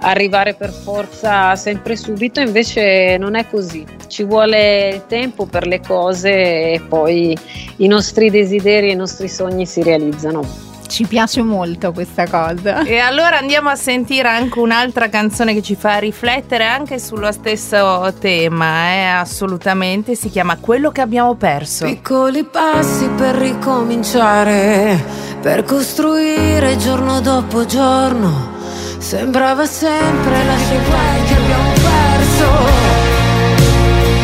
arrivare 0.00 0.54
per 0.54 0.70
forza 0.70 1.54
sempre 1.56 1.96
subito, 1.96 2.40
invece 2.40 3.16
non 3.18 3.34
è 3.34 3.48
così, 3.48 3.84
ci 4.06 4.24
vuole 4.24 5.04
tempo 5.06 5.46
per 5.46 5.66
le 5.66 5.80
cose 5.80 6.72
e 6.72 6.82
poi 6.86 7.36
i 7.76 7.86
nostri 7.86 8.30
desideri 8.30 8.88
e 8.88 8.92
i 8.92 8.96
nostri 8.96 9.28
sogni 9.28 9.66
si 9.66 9.82
realizzano. 9.82 10.68
Ci 10.90 11.04
piace 11.06 11.40
molto 11.42 11.92
questa 11.92 12.26
cosa. 12.26 12.82
E 12.82 12.98
allora 12.98 13.38
andiamo 13.38 13.68
a 13.68 13.76
sentire 13.76 14.26
anche 14.26 14.58
un'altra 14.58 15.08
canzone 15.08 15.54
che 15.54 15.62
ci 15.62 15.76
fa 15.76 15.98
riflettere 15.98 16.64
anche 16.64 16.98
sullo 16.98 17.30
stesso 17.30 18.12
tema, 18.18 18.92
eh? 18.92 19.04
assolutamente, 19.04 20.16
si 20.16 20.28
chiama 20.30 20.56
Quello 20.56 20.90
che 20.90 21.00
abbiamo 21.00 21.34
perso. 21.36 21.84
Piccoli 21.84 22.42
passi 22.42 23.08
per 23.10 23.36
ricominciare, 23.36 25.00
per 25.40 25.62
costruire 25.62 26.76
giorno 26.76 27.20
dopo 27.20 27.64
giorno. 27.66 28.59
Sembrava 29.00 29.64
sempre 29.64 30.44
la 30.44 30.56
quel 30.56 31.24
che 31.26 31.34
abbiamo 31.34 31.72
perso, 31.72 32.48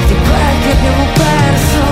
di 0.07 0.15
quel 0.15 0.61
che 0.62 0.71
abbiamo 0.71 1.05
perso. 1.15 1.85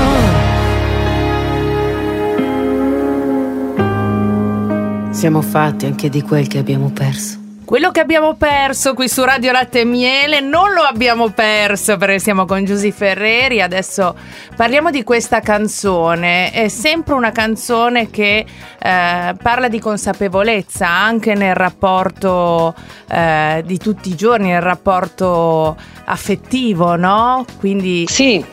Siamo 5.11 5.40
fatti 5.40 5.87
anche 5.87 6.11
di 6.11 6.20
quel 6.20 6.47
che 6.47 6.59
abbiamo 6.59 6.90
perso. 6.90 7.43
Quello 7.64 7.90
che 7.90 8.00
abbiamo 8.00 8.35
perso 8.35 8.92
qui 8.92 9.09
su 9.09 9.24
Radio 9.24 9.50
Latte 9.50 9.81
e 9.81 9.85
Miele 9.85 10.40
non 10.40 10.74
lo 10.74 10.83
abbiamo 10.83 11.31
perso 11.31 11.96
perché 11.96 12.18
siamo 12.18 12.44
con 12.44 12.62
Giusy 12.62 12.90
Ferreri. 12.90 13.62
Adesso 13.62 14.14
parliamo 14.55 14.90
di 14.90 15.03
questa 15.03 15.40
canzone. 15.40 16.50
È 16.50 16.68
sempre 16.68 17.14
una 17.14 17.33
canzone 17.33 18.11
che 18.11 18.44
eh, 18.79 19.35
parla 19.42 19.68
di 19.68 19.81
consapevolezza 19.81 20.87
anche 20.87 21.35
nel 21.35 21.55
rapporto 21.55 22.74
eh, 23.09 23.62
di 23.64 23.79
tutti 23.79 24.11
i 24.11 24.14
giorni, 24.14 24.48
nel 24.48 24.61
rapporto 24.61 25.74
affettivo, 26.05 26.96
no? 26.96 27.46
Quindi 27.59 28.05
sì 28.07 28.44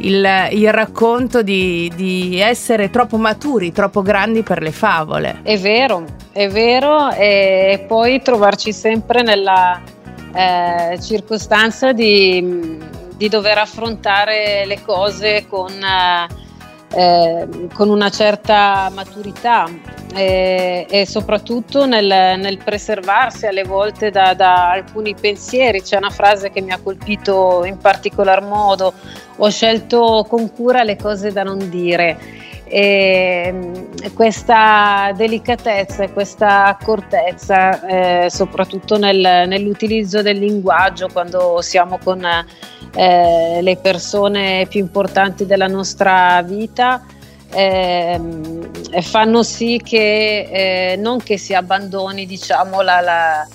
il, 0.00 0.48
il 0.52 0.72
racconto 0.72 1.42
di, 1.42 1.90
di, 1.94 2.38
essere 2.40 2.90
troppo 2.90 3.16
maturi, 3.16 3.72
troppo 3.72 4.02
grandi 4.02 4.42
per 4.42 4.62
le 4.62 4.72
favole. 4.72 5.40
È 5.42 5.58
vero, 5.58 6.04
è 6.32 6.48
vero, 6.48 7.10
e 7.10 7.84
poi 7.86 8.22
trovarci 8.22 8.72
sempre 8.72 9.22
nella 9.22 9.80
eh, 10.32 10.98
circostanza 11.00 11.92
di, 11.92 12.78
di, 13.16 13.28
dover 13.28 13.58
affrontare 13.58 14.64
le 14.66 14.82
cose 14.84 15.46
con... 15.48 15.70
Eh, 15.70 16.48
eh, 16.92 17.46
con 17.72 17.88
una 17.88 18.10
certa 18.10 18.90
maturità 18.92 19.68
e, 20.14 20.86
e 20.88 21.06
soprattutto 21.06 21.86
nel, 21.86 22.06
nel, 22.06 22.58
preservarsi 22.58 23.46
alle 23.46 23.62
volte 23.62 24.10
da, 24.10 24.34
da, 24.34 24.70
alcuni 24.70 25.14
pensieri. 25.14 25.82
C'è 25.82 25.96
una 25.96 26.10
frase 26.10 26.50
che 26.50 26.60
mi 26.60 26.72
ha 26.72 26.80
colpito 26.82 27.64
in 27.64 27.78
particolar 27.78 28.42
modo, 28.42 28.92
ho 29.36 29.50
scelto 29.50 30.26
con 30.28 30.52
cura 30.52 30.82
le 30.82 30.96
cose 30.96 31.32
da 31.32 31.42
non 31.42 31.68
dire. 31.68 32.18
E 32.72 33.88
questa 34.14 35.12
delicatezza 35.16 36.04
e 36.04 36.12
questa 36.12 36.66
accortezza, 36.66 38.24
eh, 38.24 38.30
soprattutto 38.30 38.96
nel, 38.96 39.48
nell'utilizzo 39.48 40.22
del 40.22 40.38
linguaggio 40.38 41.08
quando 41.12 41.60
siamo 41.62 41.98
con 41.98 42.24
eh, 42.24 43.58
le 43.60 43.76
persone 43.76 44.66
più 44.68 44.78
importanti 44.78 45.46
della 45.46 45.66
nostra 45.66 46.40
vita, 46.42 47.04
eh, 47.52 48.20
fanno 49.00 49.42
sì 49.42 49.80
che 49.82 50.92
eh, 50.92 50.96
non 50.96 51.18
che 51.18 51.38
si 51.38 51.54
abbandoni 51.54 52.24
diciamo, 52.24 52.80
la, 52.82 53.00
la, 53.00 53.48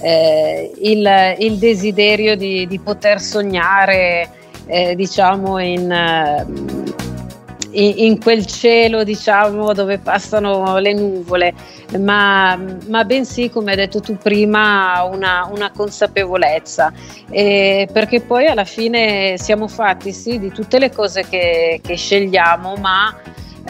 eh, 0.00 0.70
il, 0.82 1.36
il, 1.38 1.58
desiderio 1.58 2.36
di, 2.36 2.66
di 2.68 2.78
poter 2.78 3.20
sognare 3.20 4.30
eh, 4.66 4.94
diciamo 4.94 5.58
in 5.58 6.79
in, 7.72 8.18
quel 8.20 8.46
cielo 8.46 9.04
diciamo 9.04 9.72
dove 9.72 9.98
passano 9.98 10.78
le 10.78 10.92
nuvole 10.92 11.54
ma, 11.98 12.58
ma 12.86 13.04
bensì 13.04 13.50
come 13.50 13.70
hai 13.72 13.76
detto 13.76 14.00
tu 14.00 14.16
prima 14.16 15.02
una, 15.04 15.48
una 15.50 15.70
consapevolezza 15.70 16.92
eh, 17.30 17.88
perché 17.92 18.20
poi 18.20 18.46
alla 18.46 18.64
fine 18.64 19.36
siamo 19.38 19.68
fatti 19.68 20.12
sì 20.12 20.38
di 20.38 20.50
tutte 20.50 20.78
le 20.78 20.90
cose 20.90 21.26
che, 21.28 21.80
che 21.82 21.96
scegliamo 21.96 22.74
ma 22.76 23.14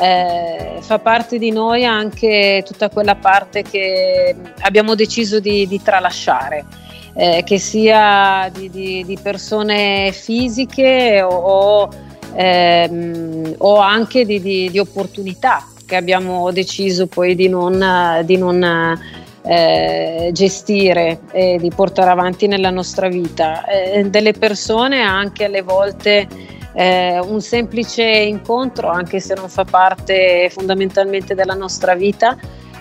eh, 0.00 0.78
fa 0.80 0.98
parte 0.98 1.38
di 1.38 1.50
noi 1.50 1.84
anche 1.84 2.62
tutta 2.64 2.88
quella 2.88 3.16
parte 3.16 3.62
che 3.62 4.34
abbiamo 4.60 4.94
deciso 4.94 5.40
di, 5.40 5.66
di 5.66 5.82
tralasciare. 5.82 6.64
Eh, 7.12 7.42
che 7.44 7.58
sia 7.58 8.48
di, 8.54 8.70
di, 8.70 9.04
di 9.04 9.18
persone 9.20 10.12
fisiche 10.12 11.20
o, 11.20 11.34
o 11.34 11.88
ehm, 12.34 13.54
o 13.58 13.76
anche 13.78 14.24
di, 14.24 14.40
di, 14.40 14.70
di, 14.70 14.78
opportunità 14.78 15.66
che 15.86 15.96
abbiamo 15.96 16.50
deciso 16.52 17.06
poi 17.06 17.34
di 17.34 17.48
non, 17.48 18.22
di 18.24 18.36
non 18.36 18.98
eh, 19.42 20.30
gestire 20.32 21.20
e 21.32 21.58
di 21.58 21.70
portare 21.70 22.10
avanti 22.10 22.46
nella 22.46 22.70
nostra 22.70 23.08
vita. 23.08 23.64
Eh, 23.64 24.04
delle 24.08 24.32
persone 24.32 25.00
anche 25.00 25.44
alle 25.44 25.62
volte 25.62 26.28
eh, 26.72 27.18
un 27.18 27.40
semplice 27.40 28.04
incontro, 28.04 28.88
anche 28.88 29.20
se 29.20 29.34
non 29.34 29.48
fa 29.48 29.64
parte 29.64 30.48
fondamentalmente 30.50 31.34
della 31.34 31.54
nostra 31.54 31.94
vita, 31.94 32.36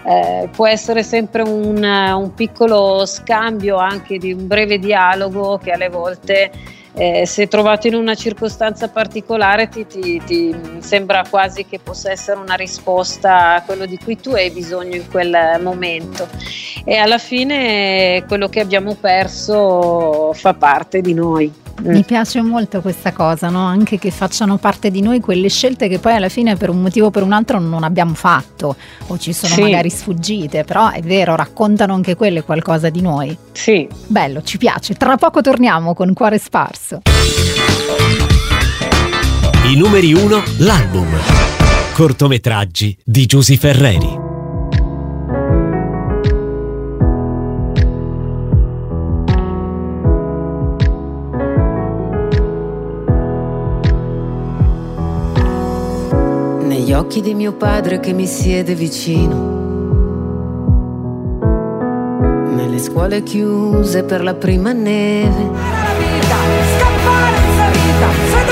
eh, 0.06 0.50
può 0.52 0.68
essere 0.68 1.04
sempre 1.04 1.42
un, 1.42 1.84
un, 1.84 2.34
piccolo 2.34 3.06
scambio 3.06 3.78
anche 3.78 4.18
di 4.18 4.32
un 4.32 4.48
breve 4.48 4.80
dialogo 4.80 5.58
che 5.58 5.72
alle 5.72 5.90
volte 5.90 6.52
eh, 6.94 7.26
se 7.26 7.48
trovato 7.48 7.88
in 7.88 7.94
una 7.94 8.16
circostanza 8.16 8.90
particolare 8.90 9.70
ti, 9.70 9.86
ti, 9.86 10.22
ti, 10.26 10.56
sembra 10.80 11.24
quasi 11.30 11.66
che 11.66 11.80
possa 11.80 12.12
essere 12.12 12.40
una 12.40 12.56
risposta 12.56 13.56
a 13.56 13.64
quello 13.64 13.86
di 13.86 13.98
cui 13.98 14.18
tu 14.18 14.32
hai 14.32 14.50
bisogno 14.50 14.96
in 14.96 15.08
quel 15.10 15.60
momento 15.62 16.28
e 16.84 16.96
alla 16.96 17.20
fine 17.20 18.24
quello 18.28 18.50
che 18.50 18.60
abbiamo 18.60 18.96
perso 18.96 20.34
fa 20.34 20.54
parte 20.54 21.02
di 21.02 21.14
noi. 21.14 21.54
Mi 21.82 22.04
piace 22.04 22.42
molto 22.42 22.82
questa 22.82 23.12
cosa, 23.14 23.50
no? 23.50 23.66
anche 23.66 23.98
che 23.98 24.12
facciano 24.12 24.58
parte 24.58 24.92
di 24.92 25.02
noi 25.02 25.20
quelle 25.20 25.50
scelte 25.50 25.88
che 25.88 26.00
poi 26.00 26.14
alla 26.14 26.30
fine 26.30 26.56
per 26.56 26.70
un 26.70 26.82
motivo 26.82 27.08
o 27.08 27.10
per 27.10 27.24
un 27.24 27.32
altro 27.32 27.60
non 27.60 27.84
abbiamo 27.84 28.14
fatto 28.14 28.76
o 29.08 29.18
ci 29.18 29.34
sono 29.34 29.54
sì. 29.54 29.62
magari 29.62 29.90
sfuggite, 29.90 30.64
però 30.64 30.92
è 30.92 31.02
vero, 31.02 31.36
raccontano 31.36 31.94
anche 31.94 32.16
quelle 32.16 32.44
qualcosa 32.44 32.90
di 32.90 33.02
noi. 33.02 33.36
Sì. 33.52 33.88
Bello, 34.08 34.42
ci 34.44 34.58
piace. 34.58 34.96
Tra 34.96 35.16
poco 35.16 35.42
torniamo 35.42 35.94
con 35.94 36.14
Cuore 36.14 36.38
Sparso. 36.38 37.02
I 39.66 39.76
numeri 39.76 40.14
1, 40.14 40.44
l'album. 40.60 41.08
Cortometraggi 41.94 42.98
di 43.04 43.26
Giusy 43.26 43.58
Ferreri. 43.58 44.29
Occhi 57.00 57.22
di 57.22 57.34
mio 57.34 57.54
padre 57.54 58.02
che 58.02 58.12
mi 58.12 58.28
siede 58.28 58.76
vicino. 58.76 59.58
Nelle 62.54 62.78
scuole 62.80 63.24
chiuse 63.24 64.04
per 64.04 64.22
la 64.22 64.34
prima 64.34 64.74
neve. 64.74 65.50
Vita, 65.98 66.36
scappare 66.78 67.38
in 67.38 67.56
salita, 67.56 68.08
sedurre, 68.32 68.49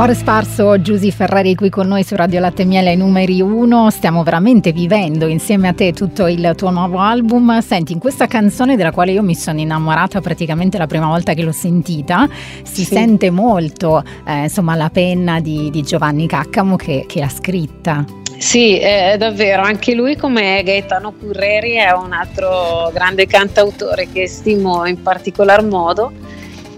Cuore 0.00 0.14
sparso, 0.14 0.80
Giusy 0.80 1.10
Ferrari 1.10 1.54
qui 1.54 1.68
con 1.68 1.86
noi 1.86 2.04
su 2.04 2.16
Radio 2.16 2.40
Latte 2.40 2.64
Miele 2.64 2.94
numeri 2.94 3.42
1. 3.42 3.90
Stiamo 3.90 4.22
veramente 4.22 4.72
vivendo 4.72 5.26
insieme 5.26 5.68
a 5.68 5.74
te 5.74 5.92
tutto 5.92 6.26
il 6.26 6.54
tuo 6.56 6.70
nuovo 6.70 7.00
album. 7.00 7.60
Senti, 7.60 7.92
in 7.92 7.98
questa 7.98 8.26
canzone 8.26 8.76
della 8.76 8.92
quale 8.92 9.12
io 9.12 9.22
mi 9.22 9.34
sono 9.34 9.60
innamorata 9.60 10.22
praticamente 10.22 10.78
la 10.78 10.86
prima 10.86 11.06
volta 11.06 11.34
che 11.34 11.42
l'ho 11.42 11.52
sentita, 11.52 12.26
si 12.62 12.84
sì. 12.84 12.94
sente 12.94 13.28
molto 13.28 14.02
eh, 14.26 14.44
insomma 14.44 14.74
la 14.74 14.88
penna 14.88 15.38
di, 15.38 15.68
di 15.68 15.82
Giovanni 15.82 16.26
Caccamo 16.26 16.76
che, 16.76 17.04
che 17.06 17.20
l'ha 17.20 17.28
scritta. 17.28 18.02
Sì, 18.38 18.78
è 18.78 19.16
davvero, 19.18 19.60
anche 19.60 19.94
lui 19.94 20.16
come 20.16 20.62
Gaetano 20.62 21.12
Curreri 21.12 21.72
è 21.72 21.90
un 21.90 22.14
altro 22.14 22.90
grande 22.94 23.26
cantautore 23.26 24.08
che 24.10 24.26
stimo 24.26 24.86
in 24.86 25.02
particolar 25.02 25.62
modo 25.62 26.10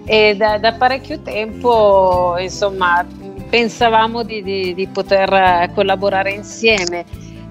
e 0.04 0.34
da, 0.36 0.58
da 0.58 0.72
parecchio 0.72 1.20
tempo 1.20 2.36
insomma 2.38 3.06
pensavamo 3.48 4.22
di, 4.22 4.42
di, 4.42 4.74
di 4.74 4.86
poter 4.86 5.70
collaborare 5.74 6.32
insieme. 6.32 7.04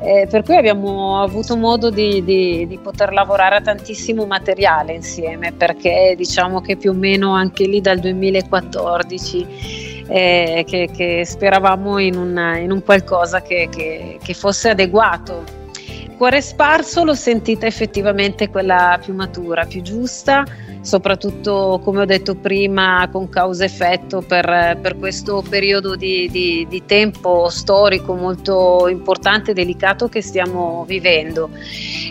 Eh, 0.03 0.25
per 0.27 0.41
cui 0.41 0.55
abbiamo 0.55 1.21
avuto 1.21 1.55
modo 1.55 1.91
di, 1.91 2.23
di, 2.23 2.65
di, 2.65 2.79
poter 2.79 3.13
lavorare 3.13 3.57
a 3.57 3.61
tantissimo 3.61 4.25
materiale 4.25 4.93
insieme 4.93 5.51
perché 5.51 6.15
diciamo 6.17 6.59
che 6.59 6.75
più 6.75 6.89
o 6.89 6.95
meno 6.95 7.35
anche 7.35 7.65
lì 7.65 7.81
dal 7.81 7.99
2014 7.99 10.05
eh, 10.07 10.65
che, 10.67 10.89
che, 10.91 11.23
speravamo 11.23 11.99
in 11.99 12.17
un, 12.17 12.57
in 12.63 12.71
un 12.71 12.83
qualcosa 12.83 13.43
che, 13.43 13.69
che, 13.69 14.17
che 14.19 14.33
fosse 14.33 14.69
adeguato 14.69 15.59
cuore 16.21 16.43
sparso 16.43 17.03
l'ho 17.03 17.15
sentita 17.15 17.65
effettivamente 17.65 18.49
quella 18.49 18.99
più 19.03 19.15
matura, 19.15 19.65
più 19.65 19.81
giusta, 19.81 20.45
soprattutto 20.81 21.79
come 21.83 22.01
ho 22.01 22.05
detto 22.05 22.35
prima 22.35 23.07
con 23.11 23.29
causa-effetto 23.29 24.21
per, 24.21 24.79
per 24.81 24.97
questo 24.97 25.43
periodo 25.47 25.95
di, 25.95 26.27
di, 26.29 26.65
di, 26.67 26.83
tempo 26.85 27.49
storico 27.49 28.15
molto 28.15 28.87
importante 28.87 29.51
e 29.51 29.53
delicato 29.53 30.09
che 30.09 30.21
stiamo 30.21 30.83
vivendo. 30.87 31.49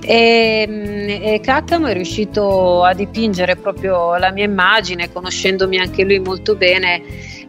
E, 0.03 1.21
e 1.23 1.41
Caccamo 1.41 1.89
è 1.89 1.93
riuscito 1.93 2.85
a 2.85 2.95
dipingere 2.95 3.57
proprio 3.57 4.17
la 4.17 4.31
mia 4.31 4.45
immagine, 4.45 5.13
conoscendomi 5.13 5.79
anche 5.79 6.05
lui 6.05 6.21
molto 6.21 6.55
bene 6.55 7.03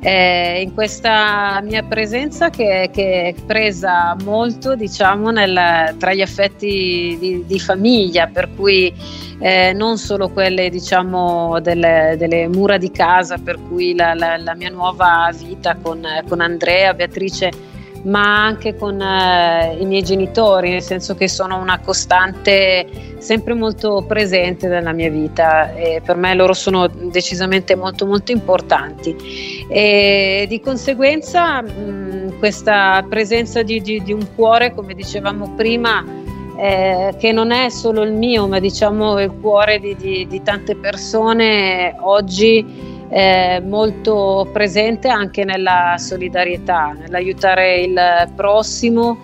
eh, 0.03 0.61
in 0.61 0.73
questa 0.73 1.61
mia 1.63 1.83
presenza 1.83 2.49
che, 2.49 2.89
che 2.91 3.35
è 3.35 3.41
presa 3.45 4.15
molto 4.23 4.75
diciamo 4.75 5.29
nel, 5.29 5.95
tra 5.99 6.13
gli 6.13 6.21
affetti 6.21 7.17
di, 7.19 7.43
di 7.45 7.59
famiglia 7.59 8.25
per 8.25 8.49
cui 8.55 8.91
eh, 9.39 9.73
non 9.73 9.97
solo 9.97 10.29
quelle 10.29 10.69
diciamo 10.69 11.59
delle, 11.61 12.15
delle, 12.17 12.47
mura 12.47 12.77
di 12.77 12.89
casa 12.89 13.37
per 13.37 13.59
cui 13.67 13.95
la, 13.95 14.15
la, 14.15 14.37
la 14.37 14.55
mia 14.55 14.69
nuova 14.69 15.31
vita 15.37 15.75
con, 15.75 16.03
con 16.27 16.41
Andrea, 16.41 16.95
Beatrice 16.95 17.51
ma 18.03 18.45
anche 18.45 18.75
con 18.75 18.99
eh, 18.99 19.77
i 19.79 19.85
miei 19.85 20.03
genitori, 20.03 20.69
nel 20.69 20.81
senso 20.81 21.15
che 21.15 21.27
sono 21.27 21.57
una 21.57 21.79
costante 21.79 22.87
sempre 23.17 23.53
molto 23.53 24.03
presente 24.07 24.67
nella 24.67 24.93
mia 24.93 25.09
vita 25.09 25.73
e 25.73 26.01
per 26.03 26.15
me 26.15 26.33
loro 26.33 26.53
sono 26.53 26.87
decisamente 26.87 27.75
molto 27.75 28.05
molto 28.05 28.31
importanti. 28.31 29.15
E 29.69 30.45
di 30.47 30.59
conseguenza 30.59 31.61
mh, 31.61 32.39
questa 32.39 33.05
presenza 33.07 33.61
di, 33.61 33.81
di, 33.81 34.01
di, 34.01 34.13
un 34.13 34.25
cuore, 34.35 34.73
come 34.73 34.95
dicevamo 34.95 35.53
prima, 35.55 36.03
eh, 36.57 37.13
che 37.19 37.31
non 37.31 37.51
è 37.51 37.69
solo 37.69 38.03
il 38.03 38.13
mio, 38.13 38.47
ma 38.47 38.59
diciamo 38.59 39.19
il 39.19 39.31
cuore 39.39 39.79
di, 39.79 40.25
di 40.27 40.41
tante 40.41 40.75
persone 40.75 41.95
oggi 41.99 42.90
eh, 43.11 43.61
molto 43.61 44.47
presente 44.53 45.09
anche 45.09 45.43
nella 45.43 45.95
solidarietà, 45.97 46.95
nell'aiutare 46.97 47.81
il 47.81 48.31
prossimo, 48.35 49.17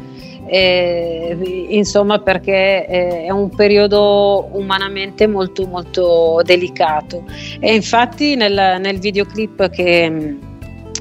eh, 0.46 1.66
insomma 1.70 2.20
perché 2.20 2.86
eh, 2.86 3.24
è 3.24 3.30
un 3.30 3.50
periodo 3.50 4.50
umanamente 4.52 5.26
molto 5.26 5.66
molto 5.68 6.42
delicato. 6.44 7.24
E 7.60 7.74
infatti 7.74 8.36
nel, 8.36 8.78
nel 8.82 9.00
videoclip 9.00 9.70
che, 9.70 10.36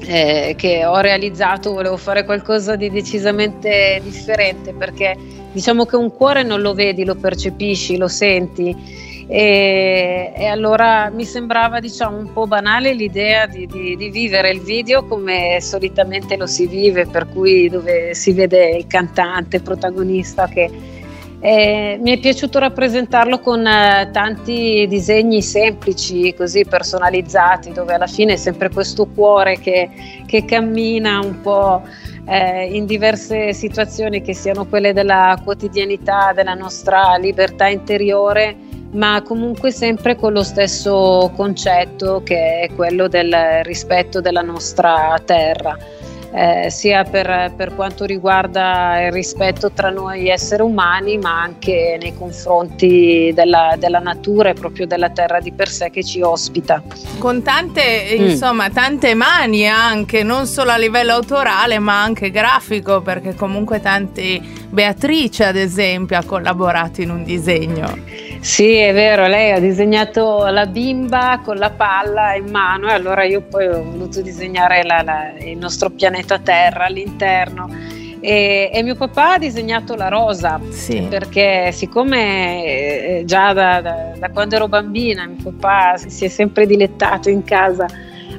eh, 0.07 0.55
che 0.57 0.85
ho 0.85 0.99
realizzato 0.99 1.73
volevo 1.73 1.97
fare 1.97 2.23
qualcosa 2.23 2.77
di 2.77 2.89
decisamente 2.89 3.99
differente 4.01 4.73
perché 4.73 5.13
diciamo 5.51 5.85
che 5.85 5.97
un 5.97 6.13
cuore 6.13 6.43
non 6.43 6.61
lo 6.61 6.73
vedi, 6.73 7.03
lo 7.03 7.15
percepisci, 7.15 7.97
lo 7.97 8.07
senti 8.07 9.16
e, 9.29 10.31
e, 10.33 10.45
allora 10.45 11.09
mi 11.09 11.25
sembrava 11.25 11.81
diciamo 11.81 12.17
un 12.17 12.31
po' 12.31 12.47
banale 12.47 12.93
l'idea 12.93 13.45
di, 13.45 13.67
di, 13.67 13.97
di, 13.97 14.09
vivere 14.09 14.51
il 14.51 14.61
video 14.61 15.05
come 15.05 15.57
solitamente 15.59 16.37
lo 16.37 16.47
si 16.47 16.65
vive, 16.65 17.07
per 17.07 17.27
cui 17.27 17.67
dove 17.67 18.13
si 18.13 18.31
vede 18.31 18.69
il 18.69 18.87
cantante, 18.87 19.57
il 19.57 19.63
protagonista 19.63 20.47
che 20.47 20.71
eh, 21.39 21.99
mi 22.01 22.11
è 22.11 22.19
piaciuto 22.19 22.57
rappresentarlo 22.57 23.39
con 23.39 23.67
eh, 23.67 24.09
tanti 24.13 24.87
disegni 24.87 25.41
semplici, 25.41 26.33
così 26.33 26.63
personalizzati, 26.63 27.73
dove 27.73 27.93
alla 27.93 28.07
fine 28.07 28.33
è 28.33 28.37
sempre 28.37 28.69
questo 28.69 29.07
cuore 29.07 29.59
che, 29.59 29.89
che 30.25 30.45
cammina 30.45 31.19
un 31.19 31.41
po' 31.41 31.83
eh, 32.25 32.65
in 32.73 32.85
diverse 32.85 33.53
situazioni, 33.53 34.21
che 34.21 34.33
siano 34.33 34.65
quelle 34.65 34.93
della 34.93 35.37
quotidianità, 35.43 36.31
della 36.33 36.53
nostra 36.53 37.17
libertà 37.17 37.67
interiore 37.67 38.66
ma 38.91 39.21
comunque 39.21 39.71
sempre 39.71 40.15
con 40.15 40.33
lo 40.33 40.43
stesso 40.43 41.31
concetto 41.35 42.21
che 42.23 42.61
è 42.61 42.69
quello 42.75 43.07
del 43.07 43.35
rispetto 43.63 44.21
della 44.21 44.41
nostra 44.41 45.19
terra. 45.23 45.77
Eh, 46.29 46.69
sia 46.69 47.03
per, 47.05 47.53
per, 47.55 47.73
quanto 47.73 48.03
riguarda 48.03 49.05
il 49.05 49.13
rispetto 49.13 49.71
tra 49.71 49.89
noi 49.89 50.27
esseri 50.27 50.61
umani, 50.61 51.17
ma 51.17 51.41
anche 51.41 51.97
nei 51.99 52.13
confronti 52.15 53.31
della, 53.33 53.75
della, 53.79 53.99
natura 53.99 54.49
e 54.49 54.53
proprio 54.53 54.85
della 54.85 55.09
terra 55.09 55.39
di 55.39 55.53
per 55.53 55.69
sé 55.69 55.89
che 55.89 56.03
ci 56.03 56.21
ospita. 56.21 56.83
Con 57.17 57.41
tante, 57.43 58.17
mm. 58.19 58.25
insomma, 58.25 58.69
tante 58.69 59.13
mani 59.13 59.67
anche, 59.67 60.21
non 60.21 60.47
solo 60.47 60.71
a 60.71 60.77
livello 60.77 61.13
autorale, 61.13 61.79
ma 61.79 62.03
anche 62.03 62.29
grafico, 62.29 63.01
perché 63.01 63.33
comunque 63.33 63.79
tanti 63.79 64.65
Beatrice, 64.69 65.45
ad 65.45 65.55
esempio, 65.55 66.17
ha 66.17 66.23
collaborato 66.23 67.01
in 67.01 67.09
un 67.09 67.23
disegno. 67.23 68.26
Sì, 68.39 68.75
è 68.75 68.93
vero, 68.93 69.27
lei 69.27 69.51
ha 69.51 69.59
disegnato 69.59 70.45
la 70.47 70.65
bimba 70.65 71.41
con 71.43 71.57
la 71.57 71.69
palla 71.69 72.35
in 72.35 72.49
mano 72.49 72.87
e 72.89 72.93
allora 72.93 73.23
io 73.23 73.41
poi 73.41 73.67
ho 73.67 73.83
voluto 73.83 74.21
disegnare 74.21 74.83
la, 74.83 75.01
la, 75.01 75.31
il 75.39 75.57
nostro 75.57 75.89
pianeta 75.89 76.39
Terra 76.39 76.85
all'interno. 76.85 77.69
E, 78.19 78.71
e, 78.73 78.83
mio 78.83 78.95
papà 78.95 79.33
ha 79.33 79.37
disegnato 79.37 79.95
la 79.95 80.07
rosa 80.07 80.59
sì. 80.69 81.05
perché 81.07 81.71
siccome 81.71 82.65
eh, 82.65 83.23
già 83.25 83.53
da, 83.53 83.79
da, 83.79 84.13
da, 84.17 84.29
quando 84.31 84.55
ero 84.55 84.67
bambina 84.67 85.27
mio 85.27 85.51
papà 85.51 85.97
si 85.97 86.25
è 86.25 86.27
sempre 86.27 86.65
dilettato 86.65 87.29
in 87.29 87.43
casa 87.43 87.85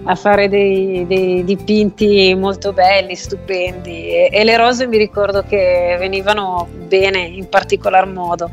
a 0.04 0.14
fare 0.14 0.48
dei, 0.48 1.06
dei 1.06 1.44
dipinti 1.44 2.34
molto 2.34 2.72
belli, 2.72 3.14
stupendi 3.14 4.08
e, 4.08 4.28
e, 4.32 4.44
le 4.44 4.56
rose 4.56 4.86
mi 4.86 4.96
ricordo 4.96 5.42
che 5.42 5.96
venivano 5.98 6.68
bene 6.86 7.20
in 7.20 7.48
particolar 7.48 8.06
modo. 8.06 8.48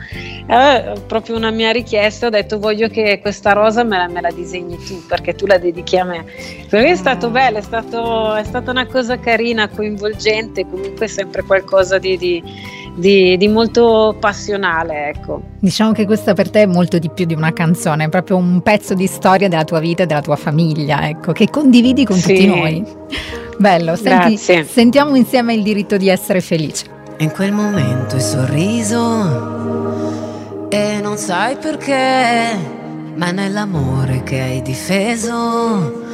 Eh, 0.48 0.94
proprio 1.08 1.36
una 1.36 1.52
mia 1.52 1.72
richiesta, 1.72 2.28
ho 2.28 2.30
detto 2.30 2.60
voglio 2.60 2.88
che 2.88 3.20
questa 3.22 3.54
rosa 3.54 3.84
me 3.84 3.98
la, 3.98 4.08
me 4.08 4.22
la, 4.22 4.32
disegni 4.32 4.78
tu 4.78 5.06
perché 5.08 5.34
tu 5.34 5.46
la 5.46 5.58
dedichi 5.58 5.98
a 5.98 6.04
me. 6.04 6.26
Per 6.70 6.82
me 6.82 6.92
è 6.92 6.96
stato 6.96 7.30
bello, 7.30 7.58
è, 7.58 7.62
stato, 7.62 8.36
è 8.36 8.44
stata 8.44 8.72
una 8.72 8.86
cosa 8.86 9.20
carina, 9.20 9.70
coinvolgente, 9.70 10.66
comunque 10.66 11.08
sempre 11.08 11.44
qualcosa 11.44 11.98
di, 11.98 12.18
di 12.18 12.44
di, 12.96 13.38
di, 13.38 13.48
molto 13.48 14.16
passionale. 14.20 15.10
Ecco. 15.10 15.42
Diciamo 15.60 15.92
che 15.92 16.06
questa 16.06 16.34
per 16.34 16.50
te 16.50 16.64
è 16.64 16.66
molto 16.66 16.98
di 16.98 17.10
più 17.10 17.26
di 17.26 17.34
una 17.34 17.54
canzone, 17.54 18.06
è 18.06 18.10
proprio 18.10 18.38
un 18.38 18.62
pezzo 18.62 18.94
di 18.94 19.08
storia 19.08 19.48
della 19.48 19.64
tua 19.64 19.80
vita 19.80 20.04
e 20.04 20.06
della 20.06 20.22
tua 20.22 20.36
famiglia, 20.36 21.08
ecco, 21.08 21.32
che 21.32 21.50
condividi 21.50 22.06
con 22.06 22.18
sì. 22.18 22.34
tutti 22.34 22.48
noi. 22.48 22.84
Bello, 23.58 23.96
senti, 23.96 24.38
sentiamo 24.38 25.16
insieme 25.16 25.54
il 25.54 25.64
diritto 25.64 25.98
di 25.98 26.10
essere 26.10 26.42
felice. 26.42 26.86
In 27.20 27.32
quel 27.32 27.54
momento 27.54 28.16
hai 28.16 28.22
sorriso 28.22 29.08
e 30.70 31.00
non 31.02 31.16
sai 31.18 31.56
perché, 31.56 32.50
ma 33.16 33.32
nell'amore 33.32 34.24
che 34.24 34.42
hai 34.42 34.62
difeso 34.62 36.05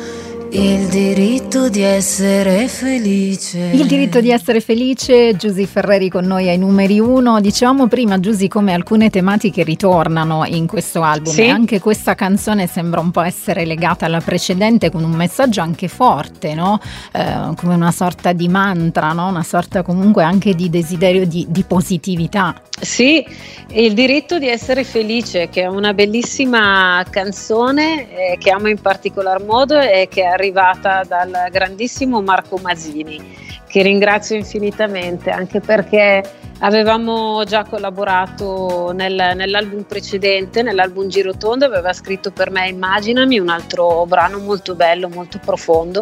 il 0.54 0.88
diritto 0.88 1.70
di 1.70 1.82
essere 1.82 2.68
felice. 2.68 3.72
Il 3.74 3.88
diritto 3.88 4.20
di 4.20 4.32
essere 4.32 4.60
felice, 4.60 5.34
Giusy 5.38 5.66
Ferreri 5.66 6.10
con 6.10 6.26
noi 6.26 6.50
ai 6.50 6.58
numeri 6.58 7.00
uno. 7.00 7.40
Dicevamo 7.40 7.88
prima, 7.88 8.20
Giusy, 8.20 8.50
come 8.50 8.74
alcune 8.74 9.10
tematiche 9.10 9.64
ritornano 9.64 10.44
in 10.46 10.68
questo 10.68 11.04
album. 11.04 11.34
Sì. 11.34 11.44
E 11.44 11.50
anche 11.50 11.80
questa 11.80 12.16
canzone 12.16 12.68
sembra 12.68 13.00
un 13.00 13.12
po' 13.12 13.22
essere 13.22 13.66
legata 13.66 14.06
alla 14.06 14.20
precedente 14.20 14.92
con 14.92 15.06
un 15.06 15.12
messaggio 15.12 15.62
anche 15.62 15.88
forte, 15.88 16.54
no? 16.54 16.82
eh, 17.14 17.54
come 17.56 17.74
una 17.74 17.92
sorta 17.92 18.34
di 18.34 18.50
mantra, 18.50 19.14
no? 19.14 19.30
una 19.30 19.44
sorta 19.44 19.84
comunque 19.84 20.24
anche 20.24 20.54
di 20.54 20.70
desiderio 20.70 21.26
di, 21.26 21.46
di 21.50 21.64
positività. 21.64 22.62
Sì, 22.82 23.24
il 23.74 23.94
diritto 23.94 24.40
di 24.40 24.50
essere 24.50 24.84
felice, 24.84 25.50
che 25.50 25.62
è 25.62 25.68
una 25.68 25.94
bellissima 25.94 27.06
canzone 27.08 28.10
eh, 28.10 28.38
che 28.40 28.50
amo 28.50 28.70
in 28.70 28.82
particolar 28.82 29.44
modo 29.44 29.80
e 29.80 30.08
che 30.10 30.24
è 30.24 30.26
arrivata 30.26 31.04
dal 31.08 31.48
grandissimo 31.52 32.24
Marco 32.24 32.58
Masini, 32.58 33.38
che 33.68 33.84
ringrazio 33.84 34.36
infinitamente 34.36 35.30
anche 35.30 35.60
perché 35.60 36.24
avevamo 36.60 37.44
già 37.44 37.66
collaborato 37.66 38.92
nel, 38.94 39.34
nell'album 39.36 39.84
precedente, 39.84 40.64
nell'album 40.64 41.08
Girotondo, 41.08 41.66
aveva 41.66 41.94
scritto 41.94 42.32
per 42.32 42.50
me 42.50 42.68
Immaginami, 42.68 43.38
un 43.38 43.50
altro 43.50 44.08
brano 44.08 44.40
molto 44.40 44.74
bello, 44.74 45.08
molto 45.08 45.38
profondo 45.38 46.02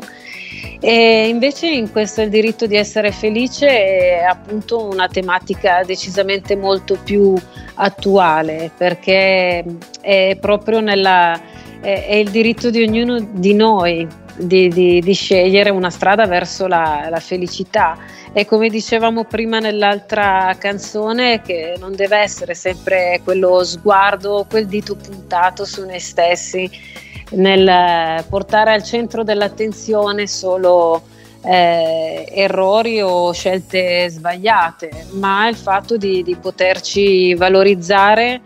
e 0.80 1.28
invece 1.28 1.68
in 1.68 1.92
questo 1.92 2.22
il 2.22 2.30
diritto 2.30 2.66
di 2.66 2.76
essere 2.76 3.12
felice 3.12 3.68
è 3.68 4.24
appunto 4.24 4.84
una 4.84 5.08
tematica 5.08 5.84
decisamente 5.84 6.56
molto 6.56 6.98
più 7.04 7.36
attuale 7.76 8.72
perché 8.78 9.64
è 10.02 10.38
proprio 10.40 10.80
nella, 10.80 11.40
è, 11.82 12.06
è 12.08 12.16
il 12.16 12.30
diritto 12.30 12.70
di 12.70 12.82
ognuno 12.82 13.20
di 13.20 13.54
noi 13.54 14.08
di, 14.40 14.70
di, 14.70 15.02
di 15.02 15.14
scegliere 15.14 15.70
una 15.70 15.90
strada 15.90 16.26
verso 16.26 16.68
la, 16.68 17.08
la, 17.10 17.20
felicità. 17.20 17.98
E 18.32 18.46
come 18.46 18.70
dicevamo 18.70 19.26
prima 19.26 19.60
nell'altra 19.60 20.56
canzone, 20.58 21.42
che 21.42 21.76
non 21.80 21.96
deve 21.96 22.18
essere 22.18 22.54
sempre 22.54 23.22
quello 23.24 23.64
sguardo, 23.64 24.46
quel 24.50 24.68
dito 24.68 24.96
puntato 24.96 25.66
su 25.66 25.86
noi 25.86 26.00
stessi, 26.00 26.70
nel 27.32 28.24
portare 28.28 28.74
al 28.74 28.84
centro 28.84 29.24
dell'attenzione 29.24 30.28
solo 30.28 31.02
eh, 31.44 32.28
errori 32.34 33.02
o 33.02 33.32
scelte 33.32 34.10
sbagliate, 34.10 35.08
ma 35.12 35.48
il 35.48 35.56
fatto 35.56 35.98
di, 35.98 36.24
di 36.24 36.36
poterci 36.36 37.34
valorizzare 37.36 38.42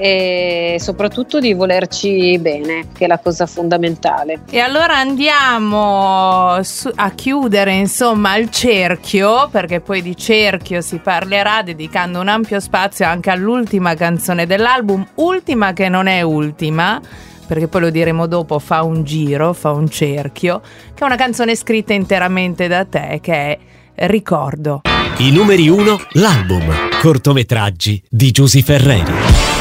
e 0.00 0.76
soprattutto 0.78 1.40
di 1.40 1.54
volerci 1.54 2.38
bene, 2.38 2.86
che 2.96 3.06
è 3.06 3.08
la 3.08 3.18
cosa 3.18 3.46
fondamentale. 3.46 4.42
E 4.48 4.60
allora 4.60 4.96
andiamo 4.96 6.62
su- 6.62 6.92
a 6.94 7.10
chiudere 7.10 7.72
insomma 7.72 8.36
il 8.36 8.48
cerchio, 8.50 9.48
perché 9.50 9.80
poi 9.80 10.00
di 10.00 10.16
cerchio 10.16 10.80
si 10.82 10.98
parlerà 10.98 11.62
dedicando 11.62 12.20
un 12.20 12.28
ampio 12.28 12.60
spazio 12.60 13.06
anche 13.06 13.30
all'ultima 13.30 13.96
canzone 13.96 14.46
dell'album, 14.46 15.04
ultima 15.16 15.72
che 15.72 15.88
non 15.88 16.06
è 16.06 16.22
ultima 16.22 17.00
perché 17.48 17.66
poi 17.66 17.80
lo 17.80 17.90
diremo 17.90 18.26
dopo, 18.26 18.58
fa 18.58 18.82
un 18.82 19.04
giro, 19.04 19.54
fa 19.54 19.70
un 19.70 19.88
cerchio, 19.88 20.60
che 20.94 21.02
è 21.02 21.04
una 21.04 21.16
canzone 21.16 21.56
scritta 21.56 21.94
interamente 21.94 22.68
da 22.68 22.84
te, 22.84 23.20
che 23.22 23.32
è 23.32 23.58
Ricordo. 24.06 24.82
I 25.16 25.32
numeri 25.32 25.66
uno, 25.68 25.98
l'album, 26.12 26.70
cortometraggi 27.00 28.02
di 28.06 28.30
Giusy 28.30 28.60
Ferreri. 28.60 29.57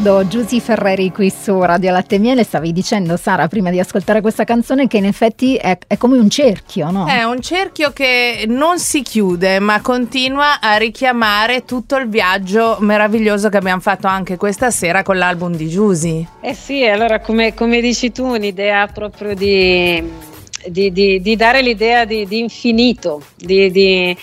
Ricordo 0.00 0.26
Giusy 0.28 0.60
Ferreri 0.60 1.12
qui 1.12 1.30
su 1.30 1.60
Radio 1.60 1.92
Latte 1.92 2.18
Miele, 2.18 2.42
stavi 2.42 2.72
dicendo 2.72 3.18
Sara 3.18 3.48
prima 3.48 3.68
di 3.68 3.78
ascoltare 3.78 4.22
questa 4.22 4.44
canzone 4.44 4.86
che 4.86 4.96
in 4.96 5.04
effetti 5.04 5.56
è, 5.56 5.76
è, 5.86 5.98
come 5.98 6.16
un 6.16 6.30
cerchio, 6.30 6.90
no? 6.90 7.06
È 7.06 7.22
un 7.24 7.42
cerchio 7.42 7.92
che 7.92 8.46
non 8.48 8.78
si 8.78 9.02
chiude 9.02 9.58
ma 9.58 9.82
continua 9.82 10.58
a 10.60 10.76
richiamare 10.76 11.66
tutto 11.66 11.96
il 11.96 12.08
viaggio 12.08 12.78
meraviglioso 12.80 13.50
che 13.50 13.58
abbiamo 13.58 13.82
fatto 13.82 14.06
anche 14.06 14.38
questa 14.38 14.70
sera 14.70 15.02
con 15.02 15.18
l'album 15.18 15.54
di 15.54 15.68
Giusy. 15.68 16.26
Eh 16.40 16.54
sì, 16.54 16.82
allora 16.86 17.20
come, 17.20 17.52
come 17.52 17.82
dici 17.82 18.10
tu 18.10 18.24
un'idea 18.24 18.86
proprio 18.86 19.34
di... 19.34 20.28
Di, 20.66 20.92
di, 20.92 21.22
di, 21.22 21.36
dare 21.36 21.62
l'idea 21.62 22.04
di, 22.04 22.26
infinito, 22.38 23.22
di, 23.34 24.14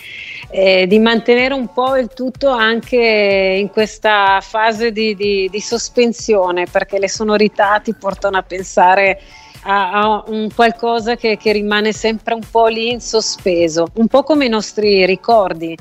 eh, 0.51 0.99
mantenere 0.99 1.55
un 1.55 1.73
po' 1.73 1.97
il 1.97 2.09
tutto 2.13 2.49
anche 2.49 3.57
in 3.59 3.69
questa 3.69 4.39
fase 4.41 4.91
di 4.91 5.49
sospensione, 5.59 6.67
perché 6.71 6.99
le 6.99 7.09
sonorità 7.09 7.79
ti 7.79 7.95
portano 7.95 8.37
a 8.37 8.43
pensare 8.43 9.19
a, 9.67 9.91
a 9.91 10.23
un 10.27 10.49
qualcosa 10.53 11.15
che, 11.15 11.37
che 11.37 11.51
rimane 11.51 11.91
sempre 11.91 12.33
un 12.33 12.43
po' 12.49 12.67
lì 12.67 12.91
in 12.91 13.01
sospeso, 13.01 13.87
un 13.95 14.07
po' 14.07 14.23
come 14.23 14.45
i 14.45 14.49
nostri 14.49 15.05
ricordi. 15.05 15.77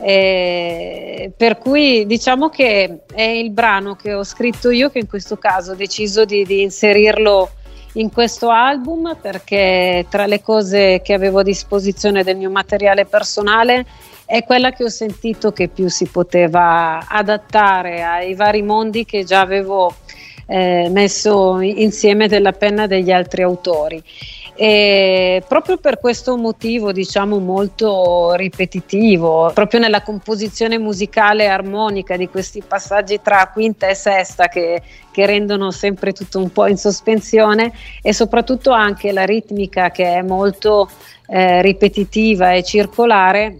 Eh, 0.00 1.30
per 1.36 1.58
cui 1.58 2.04
diciamo 2.04 2.48
che 2.48 3.02
è 3.14 3.22
il 3.22 3.52
brano 3.52 3.94
che 3.94 4.12
ho 4.12 4.24
scritto 4.24 4.70
io 4.70 4.90
che 4.90 4.98
in 4.98 5.06
questo 5.06 5.36
caso 5.36 5.70
ho 5.70 5.76
deciso 5.76 6.24
di, 6.24 6.44
di 6.44 6.62
inserirlo 6.62 7.48
in 7.94 8.10
questo 8.10 8.48
album 8.50 9.16
perché 9.20 10.06
tra 10.08 10.26
le 10.26 10.40
cose 10.40 11.00
che 11.02 11.12
avevo 11.12 11.40
a 11.40 11.42
disposizione 11.44 12.24
del 12.24 12.36
mio 12.36 12.50
materiale 12.50 13.04
personale 13.04 13.84
è 14.26 14.42
quella 14.44 14.72
che 14.72 14.84
ho 14.84 14.88
sentito 14.88 15.52
che 15.52 15.68
più 15.68 15.88
si 15.88 16.06
poteva 16.06 17.06
adattare 17.06 18.02
ai 18.02 18.34
vari 18.34 18.62
mondi 18.62 19.04
che 19.04 19.24
già 19.24 19.40
avevo 19.40 19.94
eh, 20.46 20.88
messo 20.90 21.60
insieme 21.60 22.28
della 22.28 22.52
penna 22.52 22.86
degli 22.86 23.10
altri 23.10 23.42
autori. 23.42 24.02
E 24.56 25.42
proprio 25.48 25.78
per 25.78 25.98
questo 25.98 26.36
motivo, 26.36 26.92
diciamo 26.92 27.40
molto 27.40 28.34
ripetitivo, 28.34 29.50
proprio 29.52 29.80
nella 29.80 30.02
composizione 30.02 30.78
musicale 30.78 31.48
armonica 31.48 32.16
di 32.16 32.28
questi 32.28 32.62
passaggi 32.66 33.20
tra 33.20 33.50
quinta 33.52 33.88
e 33.88 33.94
sesta 33.94 34.46
che, 34.46 34.80
che 35.10 35.26
rendono 35.26 35.72
sempre 35.72 36.12
tutto 36.12 36.38
un 36.38 36.52
po' 36.52 36.68
in 36.68 36.76
sospensione 36.76 37.72
e 38.00 38.12
soprattutto 38.12 38.70
anche 38.70 39.10
la 39.10 39.24
ritmica 39.24 39.90
che 39.90 40.14
è 40.14 40.22
molto 40.22 40.88
eh, 41.26 41.60
ripetitiva 41.60 42.52
e 42.52 42.62
circolare. 42.62 43.58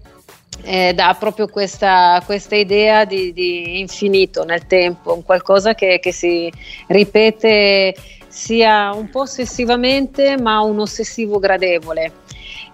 Eh, 0.63 0.95
dà 0.95 1.15
proprio 1.19 1.49
questa, 1.49 2.23
questa 2.25 2.55
idea 2.55 3.05
di, 3.05 3.33
di, 3.33 3.81
infinito 3.81 4.45
nel 4.45 4.67
tempo, 4.67 5.13
un 5.13 5.25
qualcosa 5.25 5.75
che, 5.75 5.99
che 6.01 6.13
si 6.13 6.51
ripete 6.87 7.95
sia 8.35 8.93
un 8.93 9.09
po' 9.11 9.21
ossessivamente 9.21 10.37
ma 10.37 10.61
un 10.61 10.81
ossessivo 10.81 11.39
gradevole. 11.39 12.23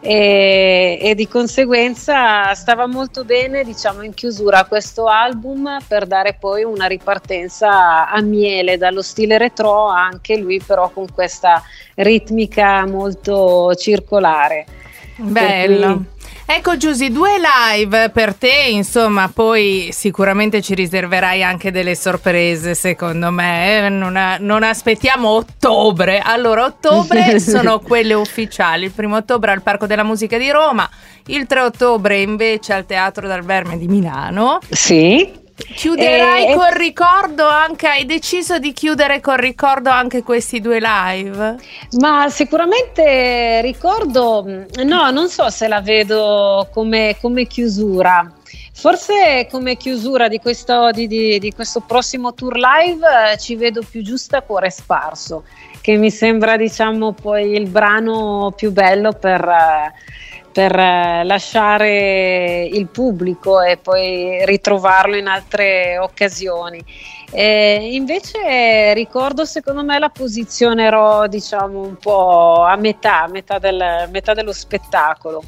E, 0.00 0.98
e, 0.98 1.14
di 1.14 1.28
conseguenza 1.28 2.54
stava 2.54 2.86
molto 2.86 3.24
bene 3.24 3.62
diciamo 3.64 4.00
in 4.00 4.14
chiusura 4.14 4.60
a 4.60 4.64
questo 4.64 5.06
album 5.06 5.76
per 5.86 6.06
dare 6.06 6.38
poi 6.40 6.64
una 6.64 6.86
ripartenza 6.86 8.08
a 8.08 8.20
miele 8.22 8.78
dallo 8.78 9.02
stile 9.02 9.36
retro 9.36 9.88
anche 9.88 10.38
lui 10.38 10.58
però 10.58 10.88
con 10.88 11.12
questa 11.12 11.62
ritmica 11.96 12.86
molto 12.86 13.74
circolare. 13.74 14.64
Bello 15.16 16.18
Ecco 16.52 16.76
Giusy, 16.76 17.12
due 17.12 17.36
live 17.38 18.10
per 18.10 18.34
te, 18.34 18.66
insomma, 18.70 19.30
poi 19.32 19.90
sicuramente 19.92 20.60
ci 20.60 20.74
riserverai 20.74 21.44
anche 21.44 21.70
delle 21.70 21.94
sorprese, 21.94 22.74
secondo 22.74 23.30
me. 23.30 23.86
Eh? 23.86 23.88
Non, 23.88 24.16
a, 24.16 24.36
non, 24.36 24.64
aspettiamo 24.64 25.28
ottobre. 25.28 26.18
Allora, 26.18 26.64
ottobre 26.64 27.38
sono 27.38 27.78
quelle 27.78 28.14
ufficiali. 28.14 28.86
Il 28.86 28.90
primo 28.90 29.14
ottobre 29.14 29.52
al 29.52 29.62
Parco 29.62 29.86
della 29.86 30.02
Musica 30.02 30.38
di 30.38 30.50
Roma, 30.50 30.90
il 31.26 31.46
3 31.46 31.60
ottobre 31.60 32.20
invece 32.20 32.72
al 32.72 32.84
Teatro 32.84 33.28
dal 33.28 33.44
Verme 33.44 33.78
di 33.78 33.86
Milano. 33.86 34.58
Sì. 34.70 35.39
Chiuderai 35.74 36.48
e, 36.48 36.54
col 36.54 36.72
ricordo 36.72 37.46
anche, 37.46 37.86
hai 37.86 38.06
deciso 38.06 38.58
di 38.58 38.72
chiudere 38.72 39.20
col 39.20 39.38
ricordo 39.38 39.90
anche 39.90 40.22
questi 40.22 40.60
due 40.60 40.78
live? 40.80 41.56
Ma 41.98 42.28
sicuramente 42.28 43.60
ricordo, 43.62 44.44
no, 44.84 45.10
non 45.10 45.28
so 45.28 45.50
se 45.50 45.68
la 45.68 45.80
vedo 45.80 46.68
come, 46.72 47.16
come 47.20 47.46
chiusura. 47.46 48.32
Forse 48.72 49.46
come 49.50 49.76
chiusura 49.76 50.28
di 50.28 50.38
questo, 50.38 50.90
di, 50.90 51.06
di, 51.06 51.38
di 51.38 51.52
questo, 51.52 51.80
prossimo 51.80 52.32
tour 52.32 52.56
live 52.56 53.32
eh, 53.32 53.38
ci 53.38 53.54
vedo 53.54 53.82
più 53.88 54.02
giusta 54.02 54.40
Cuore 54.40 54.70
Sparso, 54.70 55.44
che 55.82 55.96
mi 55.96 56.10
sembra 56.10 56.56
diciamo 56.56 57.12
poi 57.12 57.52
il 57.52 57.68
brano 57.68 58.52
più 58.56 58.72
bello 58.72 59.12
per... 59.12 59.46
Eh, 59.46 60.18
per 60.52 60.76
eh, 60.76 61.24
lasciare 61.24 62.64
il 62.64 62.88
pubblico 62.88 63.60
e 63.60 63.76
poi 63.76 64.44
ritrovarlo 64.44 65.16
in 65.16 65.26
altre 65.26 65.98
occasioni. 65.98 66.82
E 67.32 67.90
invece 67.92 68.92
ricordo 68.94 69.44
secondo 69.44 69.84
me 69.84 69.98
la 69.98 70.08
posizionerò 70.08 71.26
diciamo 71.28 71.80
un 71.80 71.96
po' 71.96 72.64
a 72.64 72.76
metà, 72.76 73.28
metà, 73.30 73.58
del, 73.58 74.08
metà 74.10 74.34
dello 74.34 74.52
spettacolo. 74.52 75.42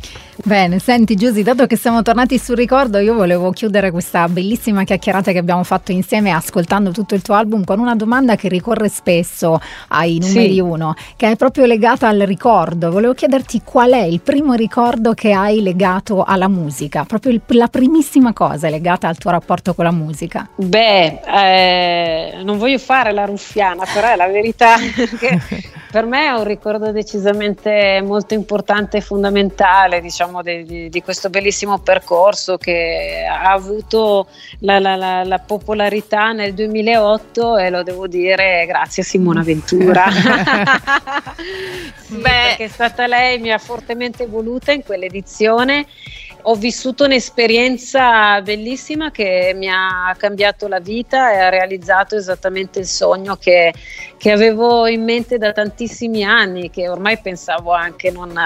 Bene, 0.44 0.78
senti 0.78 1.14
Giusy, 1.14 1.42
dato 1.42 1.66
che 1.66 1.76
siamo 1.76 2.02
tornati 2.02 2.38
sul 2.38 2.56
ricordo, 2.56 2.98
io 2.98 3.14
volevo 3.14 3.50
chiudere 3.50 3.90
questa 3.90 4.28
bellissima 4.28 4.82
chiacchierata 4.82 5.30
che 5.30 5.38
abbiamo 5.38 5.62
fatto 5.62 5.92
insieme 5.92 6.30
ascoltando 6.30 6.90
tutto 6.90 7.14
il 7.14 7.22
tuo 7.22 7.34
album 7.34 7.64
con 7.64 7.78
una 7.78 7.94
domanda 7.94 8.34
che 8.34 8.48
ricorre 8.48 8.88
spesso 8.88 9.60
ai 9.88 10.18
numeri 10.18 10.54
sì. 10.54 10.60
uno, 10.60 10.94
che 11.16 11.30
è 11.30 11.36
proprio 11.36 11.66
legata 11.66 12.08
al 12.08 12.20
ricordo. 12.20 12.90
Volevo 12.90 13.14
chiederti 13.14 13.62
qual 13.64 13.92
è 13.92 14.02
il 14.02 14.20
primo 14.20 14.54
ricordo 14.54 15.12
che 15.14 15.32
hai 15.32 15.62
legato 15.62 16.24
alla 16.24 16.48
musica, 16.48 17.04
proprio 17.04 17.32
il, 17.32 17.40
la 17.48 17.68
primissima 17.68 18.32
cosa 18.32 18.68
legata 18.68 19.08
al 19.08 19.18
tuo 19.18 19.30
rapporto 19.30 19.74
con 19.74 19.84
la 19.84 19.92
musica. 19.92 20.48
Beh, 20.56 21.20
eh, 21.24 21.71
non 22.42 22.58
voglio 22.58 22.78
fare 22.78 23.12
la 23.12 23.24
ruffiana, 23.24 23.84
però 23.92 24.08
è 24.08 24.16
la 24.16 24.28
verità 24.28 24.76
che 25.18 25.38
per 25.92 26.06
me 26.06 26.26
è 26.26 26.30
un 26.30 26.44
ricordo 26.44 26.90
decisamente 26.90 28.00
molto 28.02 28.32
importante 28.32 28.96
e 28.96 29.00
fondamentale, 29.02 30.00
diciamo, 30.00 30.42
di, 30.42 30.64
di, 30.64 30.88
di 30.88 31.02
questo 31.02 31.28
bellissimo 31.28 31.80
percorso 31.80 32.56
che 32.56 33.26
ha 33.28 33.52
avuto 33.52 34.26
la, 34.60 34.78
la, 34.78 34.96
la, 34.96 35.22
la, 35.22 35.38
popolarità 35.38 36.32
nel 36.32 36.54
2008 36.54 37.58
e 37.58 37.68
lo 37.68 37.82
devo 37.82 38.06
dire 38.06 38.64
grazie 38.66 39.02
a 39.02 39.04
Simona 39.04 39.42
Ventura. 39.42 40.06
sì, 42.00 42.14
Beh. 42.14 42.20
perché 42.22 42.64
è 42.64 42.68
stata 42.68 43.06
lei, 43.06 43.38
mi 43.38 43.52
ha 43.52 43.58
fortemente 43.58 44.26
voluta 44.26 44.72
in 44.72 44.82
quell'edizione 44.82 45.86
ho 46.42 46.54
vissuto 46.54 47.04
un'esperienza 47.04 48.40
bellissima 48.42 49.10
che 49.10 49.52
mi 49.54 49.68
ha 49.68 50.14
cambiato 50.16 50.66
la 50.66 50.80
vita 50.80 51.32
e 51.32 51.38
ha 51.38 51.48
realizzato 51.48 52.16
esattamente 52.16 52.80
il 52.80 52.86
sogno 52.86 53.36
che, 53.36 53.72
che 54.16 54.30
avevo 54.30 54.86
in 54.86 55.04
mente 55.04 55.38
da 55.38 55.52
tantissimi 55.52 56.24
anni, 56.24 56.70
che 56.70 56.88
ormai 56.88 57.18
pensavo 57.18 57.72
anche 57.72 58.10
non, 58.10 58.36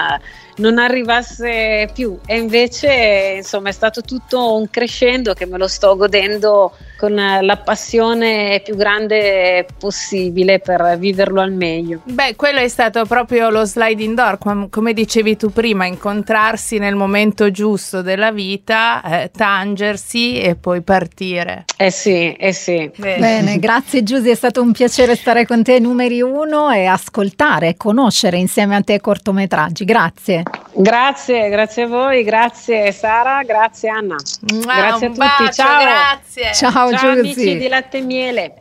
non 0.57 0.77
arrivasse 0.77 1.89
più. 1.93 2.17
E 2.25 2.37
invece, 2.37 3.35
insomma, 3.37 3.69
è 3.69 3.73
stato 3.73 4.01
tutto 4.01 4.55
un 4.55 4.69
crescendo 4.69 5.33
che 5.33 5.45
me 5.45 5.57
lo 5.57 5.67
sto 5.67 5.95
godendo 5.95 6.73
con 6.97 7.13
la 7.13 7.57
passione 7.57 8.61
più 8.63 8.75
grande 8.75 9.65
possibile 9.77 10.59
per 10.59 10.97
viverlo 10.97 11.41
al 11.41 11.51
meglio. 11.51 12.01
Beh, 12.03 12.35
quello 12.35 12.59
è 12.59 12.67
stato 12.67 13.05
proprio 13.05 13.49
lo 13.49 13.63
sliding 13.65 14.15
door, 14.15 14.37
com- 14.37 14.69
come 14.69 14.93
dicevi 14.93 15.37
tu 15.37 15.51
prima, 15.51 15.85
incontrarsi 15.85 16.79
nel 16.79 16.95
momento 16.95 17.51
giusto 17.51 18.01
della 18.01 18.31
vita, 18.31 19.01
eh, 19.03 19.31
tangersi 19.31 20.39
e 20.39 20.55
poi 20.55 20.81
partire. 20.81 21.65
Eh 21.77 21.91
sì, 21.91 22.33
eh 22.33 22.53
sì. 22.53 22.91
Bene, 22.97 23.19
Bene 23.19 23.59
grazie 23.59 24.03
Giusy, 24.03 24.29
è 24.29 24.35
stato 24.35 24.61
un 24.61 24.71
piacere 24.71 25.15
stare 25.15 25.45
con 25.45 25.63
te 25.63 25.79
numeri 25.79 26.21
uno 26.21 26.71
e 26.71 26.85
ascoltare 26.85 27.69
e 27.69 27.77
conoscere 27.77 28.37
insieme 28.37 28.75
a 28.75 28.81
te 28.81 28.99
cortometraggi. 28.99 29.85
Grazie. 29.85 30.43
Grazie, 30.73 31.49
grazie 31.49 31.83
a 31.83 31.87
voi, 31.87 32.23
grazie 32.23 32.91
Sara, 32.91 33.41
grazie 33.43 33.89
Anna. 33.89 34.15
Mua, 34.53 34.75
grazie 34.75 35.07
a 35.07 35.09
un 35.09 35.15
tutti, 35.15 35.17
bacio, 35.17 35.51
ciao. 35.51 35.81
Grazie. 35.81 36.53
Ciao, 36.53 36.91
Ciao 36.91 37.11
amici 37.11 37.57
di 37.57 37.67
Latte 37.67 37.97
e 37.97 38.01
Miele. 38.01 38.53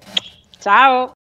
Ciao. 0.58 1.14